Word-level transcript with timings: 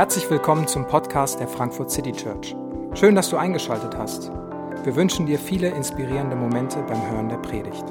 Herzlich 0.00 0.30
willkommen 0.30 0.66
zum 0.66 0.86
Podcast 0.86 1.40
der 1.40 1.46
Frankfurt 1.46 1.90
City 1.90 2.12
Church. 2.12 2.56
Schön, 2.94 3.14
dass 3.14 3.28
du 3.28 3.36
eingeschaltet 3.36 3.96
hast. 3.98 4.30
Wir 4.82 4.96
wünschen 4.96 5.26
dir 5.26 5.38
viele 5.38 5.68
inspirierende 5.68 6.36
Momente 6.36 6.82
beim 6.84 7.10
Hören 7.10 7.28
der 7.28 7.36
Predigt. 7.36 7.84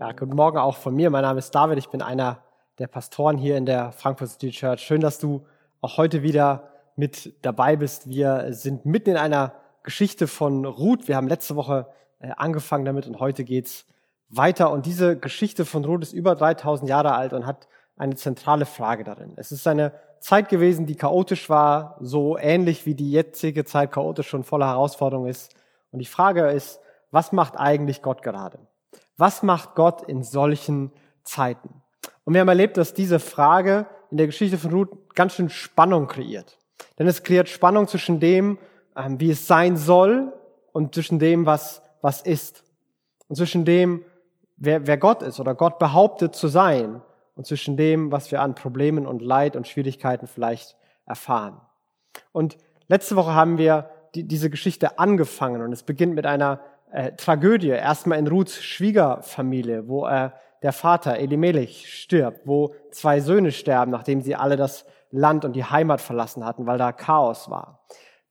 Ja, 0.00 0.12
guten 0.12 0.34
Morgen 0.34 0.58
auch 0.58 0.76
von 0.76 0.96
mir. 0.96 1.10
Mein 1.10 1.22
Name 1.22 1.38
ist 1.38 1.54
David. 1.54 1.78
Ich 1.78 1.88
bin 1.90 2.02
einer 2.02 2.42
der 2.78 2.88
Pastoren 2.88 3.38
hier 3.38 3.56
in 3.56 3.66
der 3.66 3.92
Frankfurt 3.92 4.30
City 4.30 4.50
Church. 4.50 4.80
Schön, 4.80 5.00
dass 5.00 5.20
du 5.20 5.46
auch 5.80 5.96
heute 5.96 6.22
wieder 6.24 6.70
mit 6.96 7.34
dabei 7.42 7.76
bist. 7.76 8.08
Wir 8.08 8.48
sind 8.50 8.84
mitten 8.84 9.10
in 9.10 9.16
einer 9.16 9.54
Geschichte 9.84 10.26
von 10.26 10.64
Ruth. 10.64 11.06
Wir 11.06 11.16
haben 11.16 11.28
letzte 11.28 11.54
Woche 11.54 11.86
angefangen 12.28 12.84
damit 12.84 13.06
und 13.06 13.20
heute 13.20 13.44
geht's 13.44 13.86
weiter. 14.28 14.70
Und 14.70 14.86
diese 14.86 15.18
Geschichte 15.18 15.64
von 15.64 15.84
Ruth 15.84 16.02
ist 16.02 16.12
über 16.12 16.34
3000 16.34 16.88
Jahre 16.88 17.14
alt 17.14 17.32
und 17.32 17.46
hat 17.46 17.68
eine 17.96 18.14
zentrale 18.14 18.66
Frage 18.66 19.04
darin. 19.04 19.32
Es 19.36 19.52
ist 19.52 19.66
eine 19.66 19.92
Zeit 20.20 20.48
gewesen, 20.48 20.86
die 20.86 20.96
chaotisch 20.96 21.48
war, 21.48 21.96
so 22.00 22.38
ähnlich 22.38 22.86
wie 22.86 22.94
die 22.94 23.10
jetzige 23.10 23.64
Zeit 23.64 23.92
chaotisch 23.92 24.32
und 24.34 24.44
voller 24.44 24.68
Herausforderungen 24.68 25.28
ist. 25.28 25.54
Und 25.92 25.98
die 25.98 26.06
Frage 26.06 26.46
ist, 26.50 26.80
was 27.10 27.32
macht 27.32 27.58
eigentlich 27.58 28.02
Gott 28.02 28.22
gerade? 28.22 28.58
Was 29.16 29.42
macht 29.42 29.74
Gott 29.74 30.02
in 30.02 30.22
solchen 30.22 30.92
Zeiten? 31.24 31.82
Und 32.24 32.34
wir 32.34 32.40
haben 32.40 32.48
erlebt, 32.48 32.76
dass 32.76 32.94
diese 32.94 33.18
Frage 33.18 33.86
in 34.10 34.16
der 34.16 34.26
Geschichte 34.26 34.58
von 34.58 34.70
Ruth 34.72 35.14
ganz 35.14 35.34
schön 35.34 35.48
Spannung 35.48 36.06
kreiert. 36.06 36.58
Denn 36.98 37.06
es 37.06 37.22
kreiert 37.22 37.48
Spannung 37.48 37.88
zwischen 37.88 38.20
dem, 38.20 38.58
ähm, 38.96 39.20
wie 39.20 39.30
es 39.30 39.46
sein 39.46 39.76
soll 39.76 40.32
und 40.72 40.94
zwischen 40.94 41.18
dem, 41.18 41.46
was, 41.46 41.82
was 42.02 42.22
ist. 42.22 42.64
Und 43.28 43.36
zwischen 43.36 43.64
dem, 43.64 44.04
wer, 44.56 44.86
wer 44.86 44.96
Gott 44.96 45.22
ist 45.22 45.40
oder 45.40 45.54
Gott 45.54 45.78
behauptet 45.78 46.34
zu 46.34 46.48
sein 46.48 47.02
und 47.36 47.46
zwischen 47.46 47.76
dem, 47.76 48.12
was 48.12 48.30
wir 48.30 48.42
an 48.42 48.54
Problemen 48.54 49.06
und 49.06 49.22
Leid 49.22 49.56
und 49.56 49.66
Schwierigkeiten 49.66 50.26
vielleicht 50.26 50.76
erfahren. 51.06 51.60
Und 52.32 52.58
letzte 52.88 53.16
Woche 53.16 53.34
haben 53.34 53.58
wir 53.58 53.90
die, 54.14 54.24
diese 54.24 54.50
Geschichte 54.50 54.98
angefangen 54.98 55.62
und 55.62 55.72
es 55.72 55.82
beginnt 55.82 56.14
mit 56.14 56.26
einer 56.26 56.60
äh, 56.92 57.12
Tragödie. 57.12 57.68
Erstmal 57.68 58.18
in 58.18 58.26
Ruths 58.26 58.62
Schwiegerfamilie, 58.62 59.88
wo 59.88 60.06
äh, 60.06 60.30
der 60.62 60.72
Vater 60.72 61.16
Elimelech 61.16 61.92
stirbt, 61.92 62.46
wo 62.46 62.74
zwei 62.90 63.20
Söhne 63.20 63.52
sterben, 63.52 63.90
nachdem 63.90 64.20
sie 64.20 64.34
alle 64.34 64.56
das 64.56 64.84
Land 65.10 65.44
und 65.44 65.54
die 65.54 65.64
Heimat 65.64 66.00
verlassen 66.00 66.44
hatten, 66.44 66.66
weil 66.66 66.78
da 66.78 66.92
Chaos 66.92 67.50
war. 67.50 67.80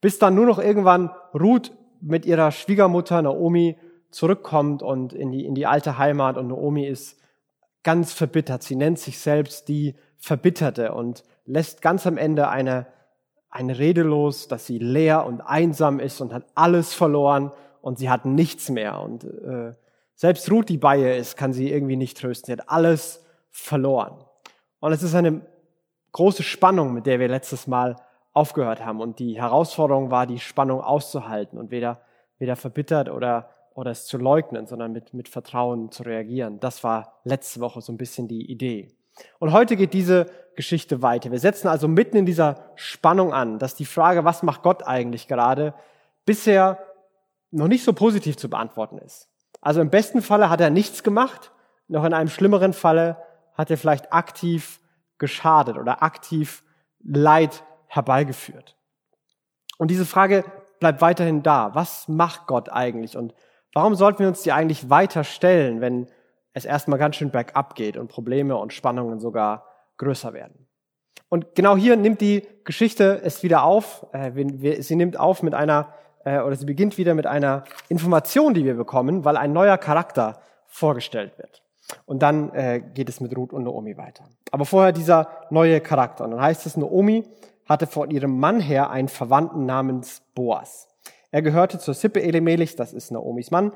Bis 0.00 0.18
dann 0.18 0.34
nur 0.34 0.46
noch 0.46 0.58
irgendwann 0.58 1.10
Ruth 1.34 1.72
mit 2.00 2.26
ihrer 2.26 2.50
Schwiegermutter 2.52 3.22
Naomi 3.22 3.76
zurückkommt 4.10 4.82
und 4.82 5.12
in 5.12 5.30
die, 5.30 5.44
in 5.44 5.54
die 5.54 5.66
alte 5.66 5.98
Heimat 5.98 6.36
und 6.36 6.48
Naomi 6.48 6.86
ist 6.86 7.18
ganz 7.82 8.12
verbittert. 8.12 8.62
Sie 8.62 8.76
nennt 8.76 8.98
sich 8.98 9.18
selbst 9.18 9.68
die 9.68 9.94
Verbitterte 10.18 10.92
und 10.92 11.24
lässt 11.46 11.82
ganz 11.82 12.06
am 12.06 12.18
Ende 12.18 12.48
eine, 12.48 12.86
eine 13.48 13.78
Rede 13.78 14.02
los, 14.02 14.48
dass 14.48 14.66
sie 14.66 14.78
leer 14.78 15.24
und 15.26 15.40
einsam 15.40 16.00
ist 16.00 16.20
und 16.20 16.32
hat 16.32 16.44
alles 16.54 16.92
verloren 16.92 17.52
und 17.80 17.98
sie 17.98 18.10
hat 18.10 18.26
nichts 18.26 18.68
mehr. 18.68 19.00
Und 19.00 19.24
äh, 19.24 19.74
selbst 20.14 20.50
Ruth, 20.50 20.68
die 20.68 20.76
bei 20.76 20.98
ihr 20.98 21.16
ist, 21.16 21.36
kann 21.36 21.52
sie 21.52 21.70
irgendwie 21.70 21.96
nicht 21.96 22.18
trösten. 22.18 22.46
Sie 22.46 22.60
hat 22.60 22.68
alles 22.68 23.24
verloren. 23.50 24.22
Und 24.80 24.92
es 24.92 25.02
ist 25.02 25.14
eine 25.14 25.40
große 26.12 26.42
Spannung, 26.42 26.92
mit 26.92 27.06
der 27.06 27.20
wir 27.20 27.28
letztes 27.28 27.66
Mal 27.66 27.96
aufgehört 28.40 28.84
haben. 28.84 29.00
Und 29.00 29.18
die 29.18 29.40
Herausforderung 29.40 30.10
war, 30.10 30.26
die 30.26 30.38
Spannung 30.38 30.80
auszuhalten 30.80 31.58
und 31.58 31.70
weder, 31.70 32.00
weder 32.38 32.56
verbittert 32.56 33.08
oder 33.08 33.50
oder 33.74 33.92
es 33.92 34.06
zu 34.06 34.18
leugnen, 34.18 34.66
sondern 34.66 34.92
mit, 34.92 35.14
mit 35.14 35.28
Vertrauen 35.28 35.90
zu 35.90 36.02
reagieren. 36.02 36.60
Das 36.60 36.84
war 36.84 37.20
letzte 37.24 37.60
Woche 37.60 37.80
so 37.80 37.92
ein 37.92 37.96
bisschen 37.96 38.28
die 38.28 38.50
Idee. 38.50 38.88
Und 39.38 39.52
heute 39.52 39.76
geht 39.76 39.94
diese 39.94 40.26
Geschichte 40.56 41.02
weiter. 41.02 41.30
Wir 41.30 41.38
setzen 41.38 41.68
also 41.68 41.88
mitten 41.88 42.16
in 42.16 42.26
dieser 42.26 42.72
Spannung 42.74 43.32
an, 43.32 43.58
dass 43.58 43.74
die 43.74 43.84
Frage, 43.84 44.24
was 44.24 44.42
macht 44.42 44.62
Gott 44.62 44.86
eigentlich 44.86 45.28
gerade, 45.28 45.74
bisher 46.26 46.78
noch 47.50 47.68
nicht 47.68 47.84
so 47.84 47.92
positiv 47.92 48.36
zu 48.36 48.50
beantworten 48.50 48.98
ist. 48.98 49.28
Also 49.60 49.80
im 49.80 49.90
besten 49.90 50.22
Falle 50.22 50.50
hat 50.50 50.60
er 50.60 50.70
nichts 50.70 51.02
gemacht, 51.02 51.52
noch 51.88 52.04
in 52.04 52.14
einem 52.14 52.28
schlimmeren 52.28 52.72
Falle 52.72 53.16
hat 53.54 53.70
er 53.70 53.76
vielleicht 53.76 54.12
aktiv 54.12 54.80
geschadet 55.18 55.76
oder 55.76 56.02
aktiv 56.02 56.62
Leid 57.02 57.64
herbeigeführt. 57.90 58.76
Und 59.78 59.90
diese 59.90 60.06
Frage 60.06 60.44
bleibt 60.78 61.00
weiterhin 61.00 61.42
da. 61.42 61.74
Was 61.74 62.08
macht 62.08 62.46
Gott 62.46 62.70
eigentlich? 62.70 63.16
Und 63.16 63.34
Warum 63.72 63.94
sollten 63.94 64.20
wir 64.20 64.28
uns 64.28 64.42
die 64.42 64.52
eigentlich 64.52 64.90
weiter 64.90 65.24
stellen, 65.24 65.80
wenn 65.80 66.08
es 66.52 66.64
erstmal 66.64 66.98
ganz 66.98 67.16
schön 67.16 67.30
bergab 67.30 67.76
geht 67.76 67.96
und 67.96 68.08
Probleme 68.08 68.56
und 68.56 68.72
Spannungen 68.72 69.20
sogar 69.20 69.64
größer 69.98 70.32
werden? 70.32 70.66
Und 71.28 71.54
genau 71.54 71.76
hier 71.76 71.96
nimmt 71.96 72.20
die 72.20 72.46
Geschichte 72.64 73.20
es 73.22 73.44
wieder 73.44 73.62
auf. 73.62 74.06
Äh, 74.12 74.82
sie 74.82 74.96
nimmt 74.96 75.18
auf 75.18 75.44
mit 75.44 75.54
einer, 75.54 75.94
äh, 76.24 76.40
oder 76.40 76.56
sie 76.56 76.66
beginnt 76.66 76.98
wieder 76.98 77.14
mit 77.14 77.26
einer 77.26 77.62
Information, 77.88 78.54
die 78.54 78.64
wir 78.64 78.74
bekommen, 78.74 79.24
weil 79.24 79.36
ein 79.36 79.52
neuer 79.52 79.78
Charakter 79.78 80.40
vorgestellt 80.66 81.38
wird. 81.38 81.62
Und 82.06 82.20
dann 82.22 82.52
äh, 82.52 82.80
geht 82.80 83.08
es 83.08 83.20
mit 83.20 83.36
Ruth 83.36 83.52
und 83.52 83.62
Naomi 83.64 83.96
weiter. 83.96 84.24
Aber 84.50 84.64
vorher 84.64 84.90
dieser 84.90 85.28
neue 85.50 85.80
Charakter. 85.80 86.24
Und 86.24 86.32
dann 86.32 86.40
heißt 86.40 86.66
es, 86.66 86.76
Naomi 86.76 87.24
hatte 87.70 87.86
von 87.86 88.10
ihrem 88.10 88.40
Mann 88.40 88.58
her 88.58 88.90
einen 88.90 89.06
Verwandten 89.06 89.64
namens 89.64 90.22
Boas. 90.34 90.88
Er 91.30 91.40
gehörte 91.40 91.78
zur 91.78 91.94
Sippe 91.94 92.20
Elimelechs, 92.20 92.74
das 92.74 92.92
ist 92.92 93.12
Naomis 93.12 93.52
Mann, 93.52 93.72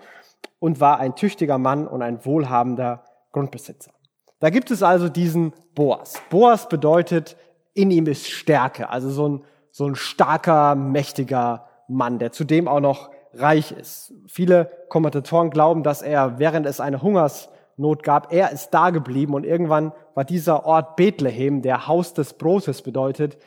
und 0.58 0.80
war 0.80 0.98
ein 0.98 1.14
tüchtiger 1.14 1.58
Mann 1.58 1.86
und 1.86 2.02
ein 2.02 2.24
wohlhabender 2.24 3.04
Grundbesitzer. 3.30 3.92
Da 4.40 4.50
gibt 4.50 4.72
es 4.72 4.82
also 4.82 5.08
diesen 5.08 5.52
Boas. 5.76 6.14
Boas 6.28 6.68
bedeutet, 6.68 7.36
in 7.72 7.92
ihm 7.92 8.08
ist 8.08 8.28
Stärke, 8.28 8.90
also 8.90 9.10
so 9.10 9.28
ein, 9.28 9.44
so 9.70 9.86
ein 9.86 9.94
starker, 9.94 10.74
mächtiger 10.74 11.68
Mann, 11.86 12.18
der 12.18 12.32
zudem 12.32 12.66
auch 12.66 12.80
noch 12.80 13.10
reich 13.32 13.70
ist. 13.70 14.12
Viele 14.26 14.72
Kommentatoren 14.88 15.50
glauben, 15.50 15.84
dass 15.84 16.02
er, 16.02 16.40
während 16.40 16.66
es 16.66 16.80
eine 16.80 17.00
Hungersnot 17.00 18.02
gab, 18.02 18.32
er 18.32 18.50
ist 18.50 18.70
da 18.70 18.90
geblieben 18.90 19.34
und 19.34 19.46
irgendwann 19.46 19.92
war 20.14 20.24
dieser 20.24 20.66
Ort 20.66 20.96
Bethlehem, 20.96 21.62
der 21.62 21.86
Haus 21.86 22.12
des 22.12 22.32
Brotes 22.34 22.82
bedeutet, 22.82 23.38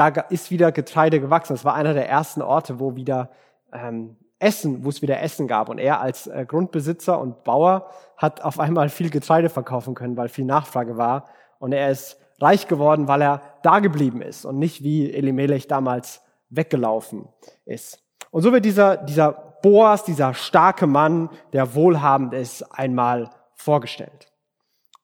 da 0.00 0.08
ist 0.30 0.50
wieder 0.50 0.72
Getreide 0.72 1.20
gewachsen. 1.20 1.52
Das 1.52 1.64
war 1.64 1.74
einer 1.74 1.92
der 1.92 2.08
ersten 2.08 2.40
Orte, 2.40 2.80
wo 2.80 2.96
wieder 2.96 3.30
ähm, 3.72 4.16
Essen, 4.38 4.84
wo 4.84 4.88
es 4.88 5.02
wieder 5.02 5.20
Essen 5.20 5.46
gab. 5.46 5.68
Und 5.68 5.78
er 5.78 6.00
als 6.00 6.26
äh, 6.26 6.46
Grundbesitzer 6.46 7.20
und 7.20 7.44
Bauer 7.44 7.90
hat 8.16 8.42
auf 8.42 8.58
einmal 8.58 8.88
viel 8.88 9.10
Getreide 9.10 9.50
verkaufen 9.50 9.94
können, 9.94 10.16
weil 10.16 10.28
viel 10.28 10.46
Nachfrage 10.46 10.96
war. 10.96 11.26
Und 11.58 11.72
er 11.72 11.90
ist 11.90 12.18
reich 12.40 12.66
geworden, 12.66 13.06
weil 13.06 13.20
er 13.20 13.42
da 13.62 13.80
geblieben 13.80 14.22
ist 14.22 14.46
und 14.46 14.58
nicht 14.58 14.82
wie 14.82 15.12
Elimelech 15.12 15.68
damals 15.68 16.22
weggelaufen 16.48 17.28
ist. 17.66 18.02
Und 18.30 18.42
so 18.42 18.52
wird 18.52 18.64
dieser, 18.64 18.96
dieser 18.96 19.32
Boas, 19.62 20.04
dieser 20.04 20.32
starke 20.32 20.86
Mann, 20.86 21.28
der 21.52 21.74
wohlhabend 21.74 22.32
ist, 22.32 22.62
einmal 22.72 23.28
vorgestellt. 23.54 24.32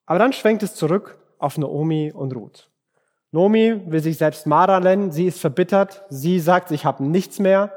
Aber 0.06 0.18
dann 0.18 0.32
schwenkt 0.32 0.62
es 0.62 0.74
zurück 0.74 1.18
auf 1.38 1.58
Naomi 1.58 2.10
und 2.12 2.34
Ruth. 2.34 2.70
Nomi 3.32 3.82
will 3.86 4.00
sich 4.00 4.18
selbst 4.18 4.46
Mara 4.46 4.80
nennen, 4.80 5.10
sie 5.10 5.26
ist 5.26 5.40
verbittert, 5.40 6.04
sie 6.08 6.40
sagt, 6.40 6.70
ich 6.70 6.84
habe 6.84 7.04
nichts 7.04 7.38
mehr. 7.38 7.72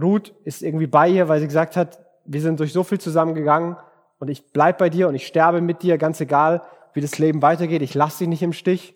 Ruth 0.00 0.34
ist 0.44 0.62
irgendwie 0.62 0.86
bei 0.86 1.08
ihr, 1.08 1.28
weil 1.28 1.40
sie 1.40 1.46
gesagt 1.46 1.76
hat, 1.76 1.98
wir 2.24 2.40
sind 2.40 2.60
durch 2.60 2.72
so 2.72 2.84
viel 2.84 3.00
zusammengegangen 3.00 3.76
und 4.18 4.28
ich 4.28 4.52
bleib 4.52 4.78
bei 4.78 4.90
dir 4.90 5.08
und 5.08 5.14
ich 5.14 5.26
sterbe 5.26 5.60
mit 5.60 5.82
dir, 5.82 5.98
ganz 5.98 6.20
egal, 6.20 6.62
wie 6.92 7.00
das 7.00 7.18
Leben 7.18 7.42
weitergeht, 7.42 7.82
ich 7.82 7.94
lasse 7.94 8.18
dich 8.18 8.28
nicht 8.28 8.42
im 8.42 8.52
Stich. 8.52 8.94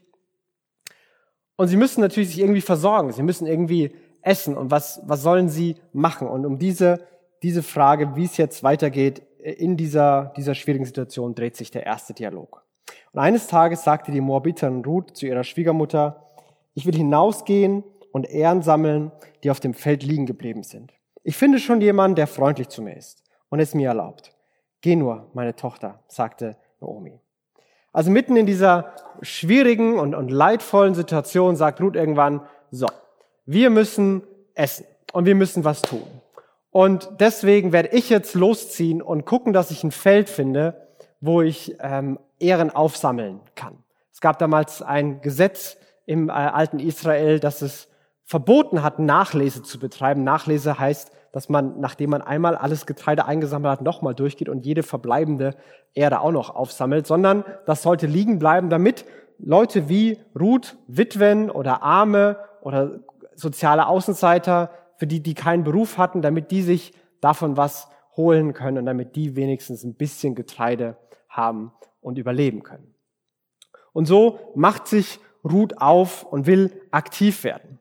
Und 1.56 1.68
sie 1.68 1.76
müssen 1.76 2.00
natürlich 2.00 2.30
sich 2.30 2.40
irgendwie 2.40 2.60
versorgen, 2.60 3.12
sie 3.12 3.22
müssen 3.22 3.46
irgendwie 3.46 3.94
essen 4.22 4.56
und 4.56 4.70
was, 4.70 5.00
was 5.04 5.22
sollen 5.22 5.48
sie 5.48 5.76
machen? 5.92 6.28
Und 6.28 6.46
um 6.46 6.58
diese, 6.58 7.06
diese 7.42 7.62
Frage, 7.62 8.16
wie 8.16 8.24
es 8.24 8.36
jetzt 8.36 8.62
weitergeht, 8.62 9.22
in 9.38 9.76
dieser, 9.76 10.32
dieser 10.36 10.54
schwierigen 10.54 10.86
Situation 10.86 11.34
dreht 11.34 11.56
sich 11.56 11.70
der 11.70 11.84
erste 11.84 12.14
Dialog. 12.14 12.64
Und 13.12 13.20
eines 13.20 13.46
Tages 13.46 13.84
sagte 13.84 14.12
die 14.12 14.20
Moabiterin 14.20 14.84
Ruth 14.84 15.16
zu 15.16 15.26
ihrer 15.26 15.44
Schwiegermutter, 15.44 16.24
ich 16.74 16.86
will 16.86 16.94
hinausgehen 16.94 17.84
und 18.12 18.28
Ehren 18.28 18.62
sammeln, 18.62 19.12
die 19.42 19.50
auf 19.50 19.60
dem 19.60 19.74
Feld 19.74 20.02
liegen 20.02 20.26
geblieben 20.26 20.62
sind. 20.62 20.92
Ich 21.22 21.36
finde 21.36 21.58
schon 21.58 21.80
jemanden, 21.80 22.16
der 22.16 22.26
freundlich 22.26 22.68
zu 22.68 22.82
mir 22.82 22.96
ist 22.96 23.22
und 23.48 23.60
es 23.60 23.74
mir 23.74 23.88
erlaubt. 23.88 24.32
Geh 24.80 24.96
nur, 24.96 25.30
meine 25.32 25.56
Tochter, 25.56 26.00
sagte 26.08 26.56
Naomi. 26.80 27.18
Also 27.92 28.10
mitten 28.10 28.36
in 28.36 28.44
dieser 28.44 28.92
schwierigen 29.22 29.98
und, 29.98 30.14
und 30.14 30.30
leidvollen 30.30 30.94
Situation 30.94 31.54
sagt 31.56 31.80
Ruth 31.80 31.94
irgendwann, 31.94 32.42
so, 32.70 32.88
wir 33.46 33.70
müssen 33.70 34.22
essen 34.54 34.84
und 35.12 35.26
wir 35.26 35.36
müssen 35.36 35.64
was 35.64 35.80
tun. 35.80 36.06
Und 36.70 37.08
deswegen 37.20 37.72
werde 37.72 37.90
ich 37.90 38.10
jetzt 38.10 38.34
losziehen 38.34 39.00
und 39.00 39.24
gucken, 39.24 39.52
dass 39.52 39.70
ich 39.70 39.84
ein 39.84 39.92
Feld 39.92 40.28
finde, 40.28 40.88
wo 41.20 41.42
ich 41.42 41.76
ähm, 41.80 42.18
Ehren 42.38 42.70
aufsammeln 42.70 43.40
kann. 43.54 43.78
Es 44.12 44.20
gab 44.20 44.38
damals 44.38 44.82
ein 44.82 45.20
Gesetz 45.20 45.76
im 46.06 46.28
äh, 46.28 46.32
alten 46.32 46.78
Israel, 46.78 47.40
das 47.40 47.62
es 47.62 47.88
verboten 48.24 48.82
hat, 48.82 48.98
Nachlese 48.98 49.62
zu 49.62 49.78
betreiben. 49.78 50.24
Nachlese 50.24 50.78
heißt 50.78 51.12
dass 51.34 51.48
man, 51.48 51.80
nachdem 51.80 52.10
man 52.10 52.22
einmal 52.22 52.54
alles 52.54 52.86
Getreide 52.86 53.24
eingesammelt 53.24 53.72
hat, 53.72 53.82
nochmal 53.82 54.14
durchgeht 54.14 54.48
und 54.48 54.64
jede 54.64 54.84
verbleibende 54.84 55.56
Erde 55.92 56.20
auch 56.20 56.30
noch 56.30 56.54
aufsammelt, 56.54 57.08
sondern 57.08 57.42
das 57.66 57.82
sollte 57.82 58.06
liegen 58.06 58.38
bleiben, 58.38 58.70
damit 58.70 59.04
Leute 59.40 59.88
wie 59.88 60.20
Ruth, 60.38 60.76
Witwen 60.86 61.50
oder 61.50 61.82
Arme 61.82 62.38
oder 62.60 63.00
soziale 63.34 63.88
Außenseiter, 63.88 64.70
für 64.96 65.08
die, 65.08 65.24
die 65.24 65.34
keinen 65.34 65.64
Beruf 65.64 65.98
hatten, 65.98 66.22
damit 66.22 66.52
die 66.52 66.62
sich 66.62 66.94
davon 67.20 67.56
was 67.56 67.88
holen 68.16 68.52
können 68.52 68.78
und 68.78 68.86
damit 68.86 69.16
die 69.16 69.36
wenigstens 69.36 69.84
ein 69.84 69.94
bisschen 69.94 70.34
Getreide 70.34 70.96
haben 71.28 71.72
und 72.00 72.18
überleben 72.18 72.62
können. 72.62 72.94
Und 73.92 74.06
so 74.06 74.38
macht 74.54 74.86
sich 74.88 75.20
Ruth 75.44 75.80
auf 75.80 76.24
und 76.24 76.46
will 76.46 76.72
aktiv 76.90 77.44
werden. 77.44 77.78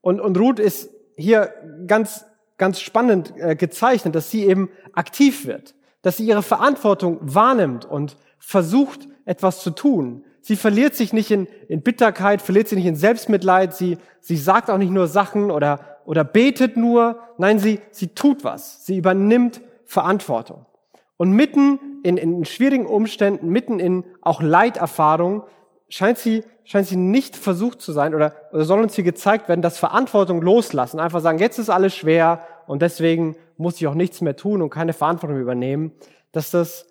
Und, 0.00 0.20
und 0.20 0.38
Ruth 0.38 0.58
ist 0.58 0.90
hier 1.16 1.52
ganz, 1.86 2.24
ganz 2.58 2.80
spannend 2.80 3.34
äh, 3.36 3.56
gezeichnet, 3.56 4.14
dass 4.14 4.30
sie 4.30 4.46
eben 4.46 4.70
aktiv 4.92 5.46
wird, 5.46 5.74
dass 6.02 6.18
sie 6.18 6.26
ihre 6.26 6.42
Verantwortung 6.42 7.18
wahrnimmt 7.22 7.84
und 7.84 8.16
versucht, 8.38 9.08
etwas 9.24 9.60
zu 9.60 9.70
tun. 9.70 10.24
Sie 10.40 10.54
verliert 10.54 10.94
sich 10.94 11.12
nicht 11.12 11.32
in, 11.32 11.48
in 11.68 11.82
Bitterkeit, 11.82 12.40
verliert 12.40 12.68
sich 12.68 12.76
nicht 12.76 12.86
in 12.86 12.94
Selbstmitleid, 12.94 13.74
sie, 13.74 13.98
sie 14.20 14.36
sagt 14.36 14.70
auch 14.70 14.78
nicht 14.78 14.92
nur 14.92 15.08
Sachen 15.08 15.50
oder, 15.50 15.98
oder 16.04 16.22
betet 16.22 16.76
nur, 16.76 17.18
nein, 17.38 17.58
sie, 17.58 17.80
sie 17.90 18.08
tut 18.08 18.44
was, 18.44 18.86
sie 18.86 18.96
übernimmt 18.98 19.60
Verantwortung. 19.86 20.66
Und 21.16 21.32
mitten 21.32 21.78
in, 22.02 22.16
in 22.18 22.44
schwierigen 22.44 22.86
Umständen, 22.86 23.48
mitten 23.48 23.80
in 23.80 24.04
auch 24.20 24.42
Leiterfahrungen, 24.42 25.42
scheint 25.88 26.18
sie, 26.18 26.44
scheint 26.64 26.86
sie 26.86 26.96
nicht 26.96 27.36
versucht 27.36 27.80
zu 27.80 27.92
sein 27.92 28.14
oder, 28.14 28.34
oder 28.52 28.64
soll 28.64 28.82
uns 28.82 28.94
hier 28.94 29.04
gezeigt 29.04 29.48
werden, 29.48 29.62
dass 29.62 29.78
Verantwortung 29.78 30.42
loslassen, 30.42 31.00
einfach 31.00 31.20
sagen, 31.20 31.38
jetzt 31.38 31.58
ist 31.58 31.70
alles 31.70 31.94
schwer 31.94 32.44
und 32.66 32.82
deswegen 32.82 33.36
muss 33.56 33.76
ich 33.76 33.86
auch 33.86 33.94
nichts 33.94 34.20
mehr 34.20 34.36
tun 34.36 34.60
und 34.60 34.70
keine 34.70 34.92
Verantwortung 34.92 35.38
übernehmen, 35.38 35.92
dass 36.32 36.50
das 36.50 36.86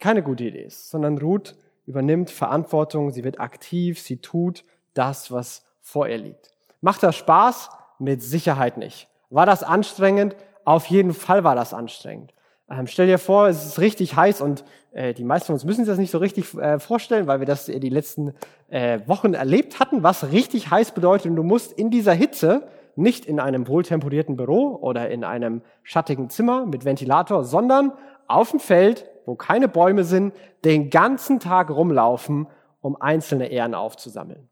keine 0.00 0.22
gute 0.22 0.44
Idee 0.44 0.62
ist, 0.62 0.90
sondern 0.90 1.18
Ruth 1.18 1.56
übernimmt 1.86 2.30
Verantwortung, 2.30 3.10
sie 3.10 3.24
wird 3.24 3.40
aktiv, 3.40 4.00
sie 4.00 4.18
tut 4.18 4.64
das, 4.94 5.32
was 5.32 5.64
vor 5.80 6.08
ihr 6.08 6.18
liegt. 6.18 6.52
Macht 6.80 7.02
das 7.02 7.16
Spaß? 7.16 7.70
Mit 7.98 8.22
Sicherheit 8.22 8.76
nicht. 8.76 9.08
War 9.30 9.44
das 9.44 9.64
anstrengend? 9.64 10.36
Auf 10.68 10.84
jeden 10.84 11.14
Fall 11.14 11.44
war 11.44 11.54
das 11.54 11.72
anstrengend. 11.72 12.34
Ähm, 12.68 12.86
stell 12.86 13.06
dir 13.06 13.16
vor, 13.16 13.48
es 13.48 13.64
ist 13.64 13.78
richtig 13.78 14.16
heiß 14.16 14.42
und 14.42 14.66
äh, 14.92 15.14
die 15.14 15.24
meisten 15.24 15.46
von 15.46 15.54
uns 15.54 15.64
müssen 15.64 15.86
sich 15.86 15.90
das 15.90 15.96
nicht 15.96 16.10
so 16.10 16.18
richtig 16.18 16.52
äh, 16.58 16.78
vorstellen, 16.78 17.26
weil 17.26 17.38
wir 17.38 17.46
das 17.46 17.64
die 17.64 17.88
letzten 17.88 18.34
äh, 18.68 19.00
Wochen 19.06 19.32
erlebt 19.32 19.80
hatten, 19.80 20.02
was 20.02 20.30
richtig 20.30 20.70
heiß 20.70 20.90
bedeutet. 20.90 21.30
Und 21.30 21.36
du 21.36 21.42
musst 21.42 21.72
in 21.72 21.90
dieser 21.90 22.12
Hitze 22.12 22.68
nicht 22.96 23.24
in 23.24 23.40
einem 23.40 23.66
wohltemperierten 23.66 24.36
Büro 24.36 24.76
oder 24.78 25.08
in 25.08 25.24
einem 25.24 25.62
schattigen 25.84 26.28
Zimmer 26.28 26.66
mit 26.66 26.84
Ventilator, 26.84 27.44
sondern 27.44 27.92
auf 28.26 28.50
dem 28.50 28.60
Feld, 28.60 29.08
wo 29.24 29.36
keine 29.36 29.68
Bäume 29.68 30.04
sind, 30.04 30.34
den 30.66 30.90
ganzen 30.90 31.40
Tag 31.40 31.70
rumlaufen, 31.70 32.46
um 32.82 33.00
einzelne 33.00 33.50
Ähren 33.50 33.74
aufzusammeln. 33.74 34.50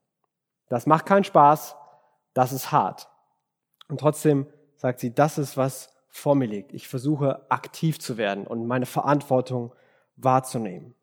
Das 0.71 0.87
macht 0.87 1.05
keinen 1.05 1.25
Spaß, 1.25 1.77
das 2.33 2.53
ist 2.53 2.73
hart. 2.73 3.07
Und 3.91 4.01
trotzdem 4.01 4.47
sagt 4.77 5.01
sie, 5.01 5.15
das 5.15 5.37
ist 5.37 5.59
was 5.59 5.95
vor 6.17 6.35
mir 6.35 6.47
liegt. 6.47 6.73
Ich 6.73 6.89
versuche 6.89 7.51
aktiv 7.51 7.99
zu 7.99 8.17
werden 8.17 8.47
und 8.47 8.67
meine 8.67 8.87
Verantwortung 8.87 9.75
wahrzunehmen. 10.17 10.95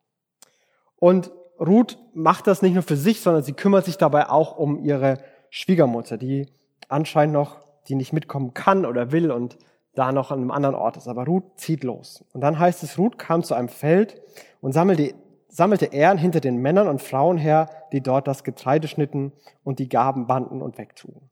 Und 0.97 1.31
Ruth 1.59 1.97
macht 2.13 2.47
das 2.47 2.61
nicht 2.61 2.73
nur 2.73 2.83
für 2.83 2.97
sich, 2.97 3.21
sondern 3.21 3.43
sie 3.43 3.53
kümmert 3.53 3.85
sich 3.85 3.97
dabei 3.97 4.29
auch 4.29 4.57
um 4.57 4.83
ihre 4.83 5.19
Schwiegermutter, 5.49 6.17
die 6.17 6.47
anscheinend 6.89 7.33
noch, 7.33 7.63
die 7.87 7.95
nicht 7.95 8.13
mitkommen 8.13 8.53
kann 8.53 8.85
oder 8.85 9.11
will 9.11 9.31
und 9.31 9.57
da 9.93 10.11
noch 10.11 10.31
an 10.31 10.39
einem 10.39 10.51
anderen 10.51 10.75
Ort 10.75 10.97
ist. 10.97 11.07
Aber 11.07 11.25
Ruth 11.25 11.43
zieht 11.57 11.83
los. 11.83 12.25
Und 12.33 12.41
dann 12.41 12.57
heißt 12.57 12.83
es, 12.83 12.97
Ruth 12.97 13.19
kam 13.19 13.43
zu 13.43 13.53
einem 13.53 13.69
Feld 13.69 14.21
und 14.61 14.71
sammelte, 14.71 15.13
sammelte 15.47 15.85
Ehren 15.87 16.17
hinter 16.17 16.39
den 16.39 16.57
Männern 16.57 16.87
und 16.87 17.01
Frauen 17.01 17.37
her, 17.37 17.69
die 17.91 18.01
dort 18.01 18.27
das 18.27 18.43
Getreide 18.43 18.87
schnitten 18.87 19.31
und 19.63 19.79
die 19.79 19.89
Gaben 19.89 20.25
banden 20.25 20.61
und 20.61 20.77
wegtrugen. 20.77 21.29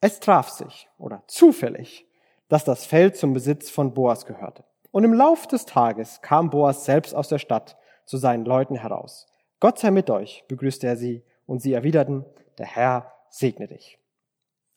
Es 0.00 0.20
traf 0.20 0.48
sich, 0.50 0.88
oder 0.96 1.24
zufällig, 1.26 2.07
dass 2.48 2.64
das 2.64 2.86
Feld 2.86 3.16
zum 3.16 3.32
Besitz 3.32 3.70
von 3.70 3.94
Boas 3.94 4.26
gehörte. 4.26 4.64
Und 4.90 5.04
im 5.04 5.12
Lauf 5.12 5.46
des 5.46 5.66
Tages 5.66 6.20
kam 6.22 6.50
Boas 6.50 6.84
selbst 6.84 7.14
aus 7.14 7.28
der 7.28 7.38
Stadt 7.38 7.76
zu 8.06 8.16
seinen 8.16 8.44
Leuten 8.44 8.74
heraus. 8.74 9.26
Gott 9.60 9.78
sei 9.78 9.90
mit 9.90 10.08
euch, 10.10 10.44
begrüßte 10.48 10.86
er 10.86 10.96
sie, 10.96 11.22
und 11.46 11.62
sie 11.62 11.72
erwiderten, 11.72 12.24
der 12.58 12.66
Herr 12.66 13.12
segne 13.30 13.66
dich. 13.68 13.98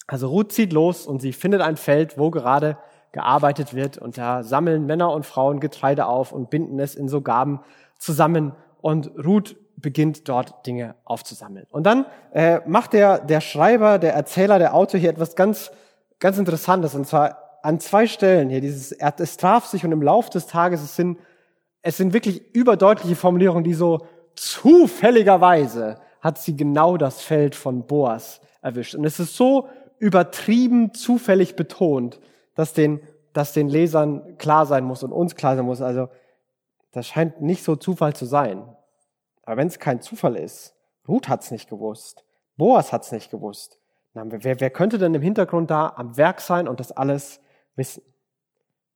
Also 0.07 0.27
Ruth 0.29 0.51
zieht 0.51 0.73
los 0.73 1.05
und 1.05 1.21
sie 1.21 1.33
findet 1.33 1.61
ein 1.61 1.77
Feld, 1.77 2.17
wo 2.17 2.31
gerade 2.31 2.77
gearbeitet 3.11 3.73
wird, 3.73 3.97
und 3.97 4.17
da 4.17 4.43
sammeln 4.43 4.85
Männer 4.85 5.11
und 5.11 5.25
Frauen 5.25 5.59
Getreide 5.59 6.05
auf 6.05 6.31
und 6.31 6.49
binden 6.49 6.79
es 6.79 6.95
in 6.95 7.09
so 7.09 7.21
Gaben 7.21 7.59
zusammen. 7.97 8.53
Und 8.81 9.11
Ruth 9.23 9.55
beginnt 9.75 10.29
dort 10.29 10.65
Dinge 10.65 10.95
aufzusammeln. 11.03 11.67
Und 11.71 11.83
dann 11.83 12.05
äh, 12.33 12.61
macht 12.65 12.93
der, 12.93 13.19
der 13.19 13.41
Schreiber, 13.41 13.99
der 13.99 14.13
Erzähler, 14.13 14.59
der 14.59 14.73
Autor 14.75 14.99
hier 14.99 15.09
etwas 15.09 15.35
ganz, 15.35 15.71
ganz 16.19 16.37
Interessantes. 16.37 16.95
Und 16.95 17.05
zwar 17.05 17.40
an 17.63 17.79
zwei 17.79 18.07
Stellen 18.07 18.49
hier, 18.49 18.61
dieses, 18.61 18.91
es 18.91 19.37
traf 19.37 19.65
sich 19.65 19.85
und 19.85 19.91
im 19.91 20.01
Lauf 20.01 20.29
des 20.29 20.47
Tages, 20.47 20.81
es 20.81 20.95
sind, 20.95 21.19
es 21.81 21.97
sind 21.97 22.13
wirklich 22.13 22.55
überdeutliche 22.55 23.15
Formulierungen, 23.15 23.63
die 23.63 23.73
so 23.73 24.05
zufälligerweise 24.35 25.99
hat 26.21 26.37
sie 26.37 26.55
genau 26.55 26.97
das 26.97 27.21
Feld 27.21 27.55
von 27.55 27.85
Boas 27.87 28.41
erwischt. 28.61 28.95
Und 28.95 29.05
es 29.05 29.19
ist 29.19 29.35
so 29.35 29.67
übertrieben 29.97 30.93
zufällig 30.93 31.55
betont, 31.55 32.19
dass 32.55 32.73
den, 32.73 33.01
dass 33.33 33.53
den 33.53 33.69
Lesern 33.69 34.37
klar 34.37 34.65
sein 34.65 34.83
muss 34.83 35.03
und 35.03 35.11
uns 35.11 35.35
klar 35.35 35.55
sein 35.55 35.65
muss. 35.65 35.81
Also, 35.81 36.09
das 36.91 37.07
scheint 37.07 37.41
nicht 37.41 37.63
so 37.63 37.75
Zufall 37.75 38.13
zu 38.15 38.25
sein. 38.25 38.63
Aber 39.43 39.57
wenn 39.57 39.67
es 39.67 39.79
kein 39.79 40.01
Zufall 40.01 40.35
ist, 40.35 40.75
Ruth 41.07 41.29
hat's 41.29 41.51
nicht 41.51 41.69
gewusst, 41.69 42.23
Boas 42.57 42.93
hat's 42.93 43.11
nicht 43.11 43.31
gewusst, 43.31 43.79
wer, 44.13 44.59
wer 44.59 44.69
könnte 44.69 44.97
denn 44.97 45.13
im 45.13 45.21
Hintergrund 45.21 45.71
da 45.71 45.93
am 45.95 46.17
Werk 46.17 46.41
sein 46.41 46.67
und 46.67 46.79
das 46.79 46.91
alles 46.91 47.41
wissen. 47.81 48.03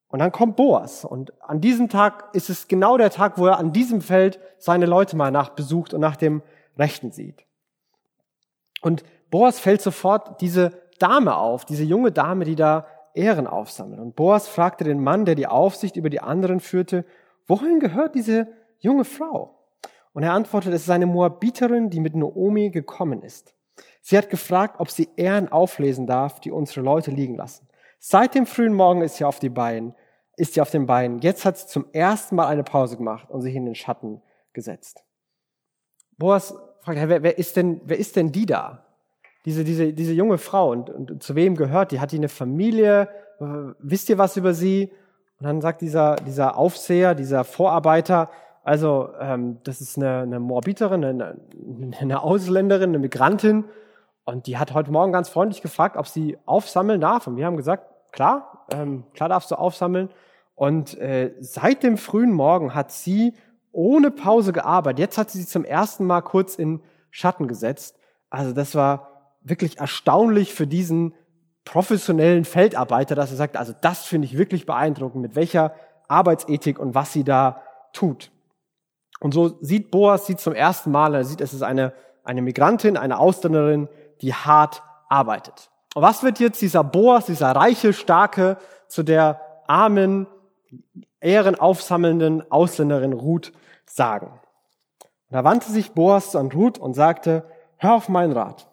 Und 0.08 0.20
dann 0.20 0.32
kommt 0.32 0.56
Boas. 0.56 1.04
Und 1.04 1.34
an 1.42 1.60
diesem 1.60 1.90
Tag 1.90 2.30
ist 2.34 2.50
es 2.50 2.68
genau 2.68 2.98
der 2.98 3.10
Tag, 3.10 3.38
wo 3.38 3.48
er 3.48 3.58
an 3.58 3.74
diesem 3.74 4.02
Feld 4.02 4.40
seine 4.60 4.86
Leute 4.86 5.16
mal 5.16 5.32
nach 5.32 5.50
besucht 5.50 5.94
und 5.94 6.02
nach 6.02 6.16
dem 6.16 6.44
Rechten 6.78 7.12
sieht. 7.12 7.46
Und 8.82 9.04
Boas 9.32 9.60
fällt 9.60 9.82
sofort 9.82 10.40
diese 10.42 10.72
Dame 11.00 11.36
auf, 11.36 11.66
diese 11.66 11.84
junge 11.84 12.12
Dame, 12.12 12.46
die 12.46 12.56
da 12.56 12.86
Ehren 13.16 13.48
aufsammelt. 13.48 14.00
Und 14.00 14.16
Boas 14.16 14.48
fragte 14.48 14.84
den 14.84 15.04
Mann, 15.04 15.26
der 15.26 15.36
die 15.36 15.48
Aufsicht 15.48 15.96
über 15.96 16.10
die 16.10 16.22
anderen 16.22 16.60
führte, 16.60 17.04
wohin 17.48 17.80
gehört 17.80 18.14
diese 18.14 18.48
junge 18.80 19.06
Frau? 19.06 19.58
Und 20.14 20.24
er 20.24 20.34
antwortet, 20.34 20.74
es 20.74 20.84
ist 20.84 20.90
eine 20.90 21.08
Moabiterin, 21.08 21.90
die 21.90 22.00
mit 22.00 22.16
Noomi 22.16 22.70
gekommen 22.70 23.22
ist. 23.24 23.54
Sie 24.02 24.18
hat 24.18 24.30
gefragt, 24.30 24.76
ob 24.80 24.90
sie 24.90 25.10
Ehren 25.16 25.52
auflesen 25.52 26.08
darf, 26.08 26.40
die 26.40 26.52
unsere 26.52 26.82
Leute 26.82 27.12
liegen 27.12 27.36
lassen. 27.36 27.65
Seit 28.08 28.36
dem 28.36 28.46
frühen 28.46 28.76
Morgen 28.76 29.02
ist 29.02 29.16
sie 29.16 29.26
auf 29.26 29.40
die 29.40 29.50
Beinen, 29.50 29.96
ist 30.38 30.54
sie 30.54 30.62
auf 30.62 30.70
den 30.70 30.86
Beinen. 30.86 31.22
Jetzt 31.22 31.44
hat 31.44 31.58
sie 31.58 31.66
zum 31.66 31.88
ersten 31.92 32.36
Mal 32.36 32.46
eine 32.46 32.64
Pause 32.64 32.98
gemacht 32.98 33.32
und 33.32 33.42
sich 33.42 33.56
in 33.56 33.66
den 33.66 33.74
Schatten 33.74 34.22
gesetzt. 34.54 35.04
Boas 36.16 36.54
fragt, 36.82 37.00
wer, 37.10 37.24
wer 37.24 37.40
ist 37.40 37.58
denn, 37.58 37.82
wer 37.84 37.98
ist 37.98 38.16
denn 38.16 38.32
die 38.32 38.46
da? 38.46 38.86
Diese, 39.46 39.64
diese, 39.64 39.92
diese 39.92 40.14
junge 40.14 40.38
Frau 40.38 40.70
und, 40.70 40.92
und 40.92 41.24
zu 41.24 41.34
wem 41.34 41.56
gehört 41.56 41.92
die? 41.92 42.00
Hat 42.00 42.12
die 42.12 42.18
eine 42.18 42.30
Familie? 42.30 43.10
Wisst 43.80 44.08
ihr 44.10 44.20
was 44.20 44.38
über 44.38 44.54
sie? 44.54 44.92
Und 45.40 45.48
dann 45.48 45.60
sagt 45.60 45.82
dieser, 45.82 46.16
dieser 46.18 46.60
Aufseher, 46.60 47.16
dieser 47.16 47.44
Vorarbeiter, 47.44 48.30
also 48.64 49.10
ähm, 49.20 49.58
das 49.64 49.82
ist 49.82 49.98
eine, 49.98 50.20
eine 50.20 50.40
Moabiterin, 50.40 51.04
eine, 51.04 51.42
eine 52.00 52.22
Ausländerin, 52.22 52.90
eine 52.90 53.00
Migrantin. 53.00 53.66
Und 54.26 54.46
die 54.46 54.60
hat 54.60 54.76
heute 54.76 54.92
Morgen 54.92 55.12
ganz 55.12 55.28
freundlich 55.28 55.64
gefragt, 55.64 55.98
ob 55.98 56.06
sie 56.06 56.38
aufsammeln 56.46 57.02
darf. 57.02 57.26
Und 57.26 57.38
wir 57.38 57.48
haben 57.48 57.58
gesagt, 57.58 57.95
klar, 58.16 58.66
ähm, 58.72 59.04
klar 59.14 59.30
darfst 59.30 59.52
du 59.52 59.56
aufsammeln. 59.56 60.10
Und 60.56 60.98
äh, 60.98 61.36
seit 61.40 61.84
dem 61.84 61.98
frühen 61.98 62.32
Morgen 62.32 62.74
hat 62.74 62.92
sie 62.92 63.34
ohne 63.72 64.10
Pause 64.10 64.54
gearbeitet. 64.54 65.00
Jetzt 65.00 65.18
hat 65.18 65.30
sie 65.30 65.40
sich 65.40 65.50
zum 65.50 65.66
ersten 65.66 66.06
Mal 66.06 66.22
kurz 66.22 66.56
in 66.56 66.82
Schatten 67.12 67.48
gesetzt. 67.48 68.00
Also 68.30 68.54
das 68.54 68.74
war 68.74 69.36
wirklich 69.42 69.80
erstaunlich 69.80 70.54
für 70.54 70.66
diesen 70.66 71.14
professionellen 71.66 72.46
Feldarbeiter, 72.46 73.16
dass 73.16 73.32
er 73.32 73.38
sagt, 73.38 73.58
also 73.58 73.74
das 73.82 74.06
finde 74.06 74.28
ich 74.28 74.38
wirklich 74.38 74.66
beeindruckend, 74.66 75.22
mit 75.22 75.36
welcher 75.36 75.74
Arbeitsethik 76.08 76.80
und 76.80 76.96
was 76.96 77.12
sie 77.12 77.24
da 77.24 77.62
tut. 77.92 78.32
Und 79.20 79.34
so 79.34 79.58
sieht 79.62 79.92
Boas 79.92 80.26
sie 80.26 80.36
zum 80.36 80.54
ersten 80.54 80.92
Mal, 80.92 81.16
er 81.16 81.26
sieht, 81.26 81.42
es 81.42 81.54
ist 81.54 81.64
eine, 81.64 81.94
eine 82.24 82.42
Migrantin, 82.42 82.98
eine 82.98 83.20
Ausländerin, 83.20 83.90
die 84.22 84.34
hart 84.34 84.84
arbeitet. 85.10 85.70
Und 85.96 86.02
was 86.02 86.24
wird 86.24 86.42
jetzt 86.42 86.62
dieser 86.62 86.84
Boas, 86.84 87.26
dieser 87.26 87.52
reiche, 87.52 87.94
starke, 87.94 88.58
zu 88.90 89.02
der 89.02 89.40
armen, 89.66 90.28
ehrenaufsammelnden 91.22 92.52
Ausländerin 92.52 93.14
Ruth 93.14 93.54
sagen? 93.86 94.28
Und 94.28 95.32
da 95.32 95.46
wandte 95.46 95.72
sich 95.72 95.94
Boas 95.94 96.36
an 96.36 96.52
Ruth 96.52 96.78
und 96.78 96.96
sagte, 96.96 97.46
hör 97.78 97.94
auf 97.94 98.10
meinen 98.10 98.34
Rat. 98.34 98.68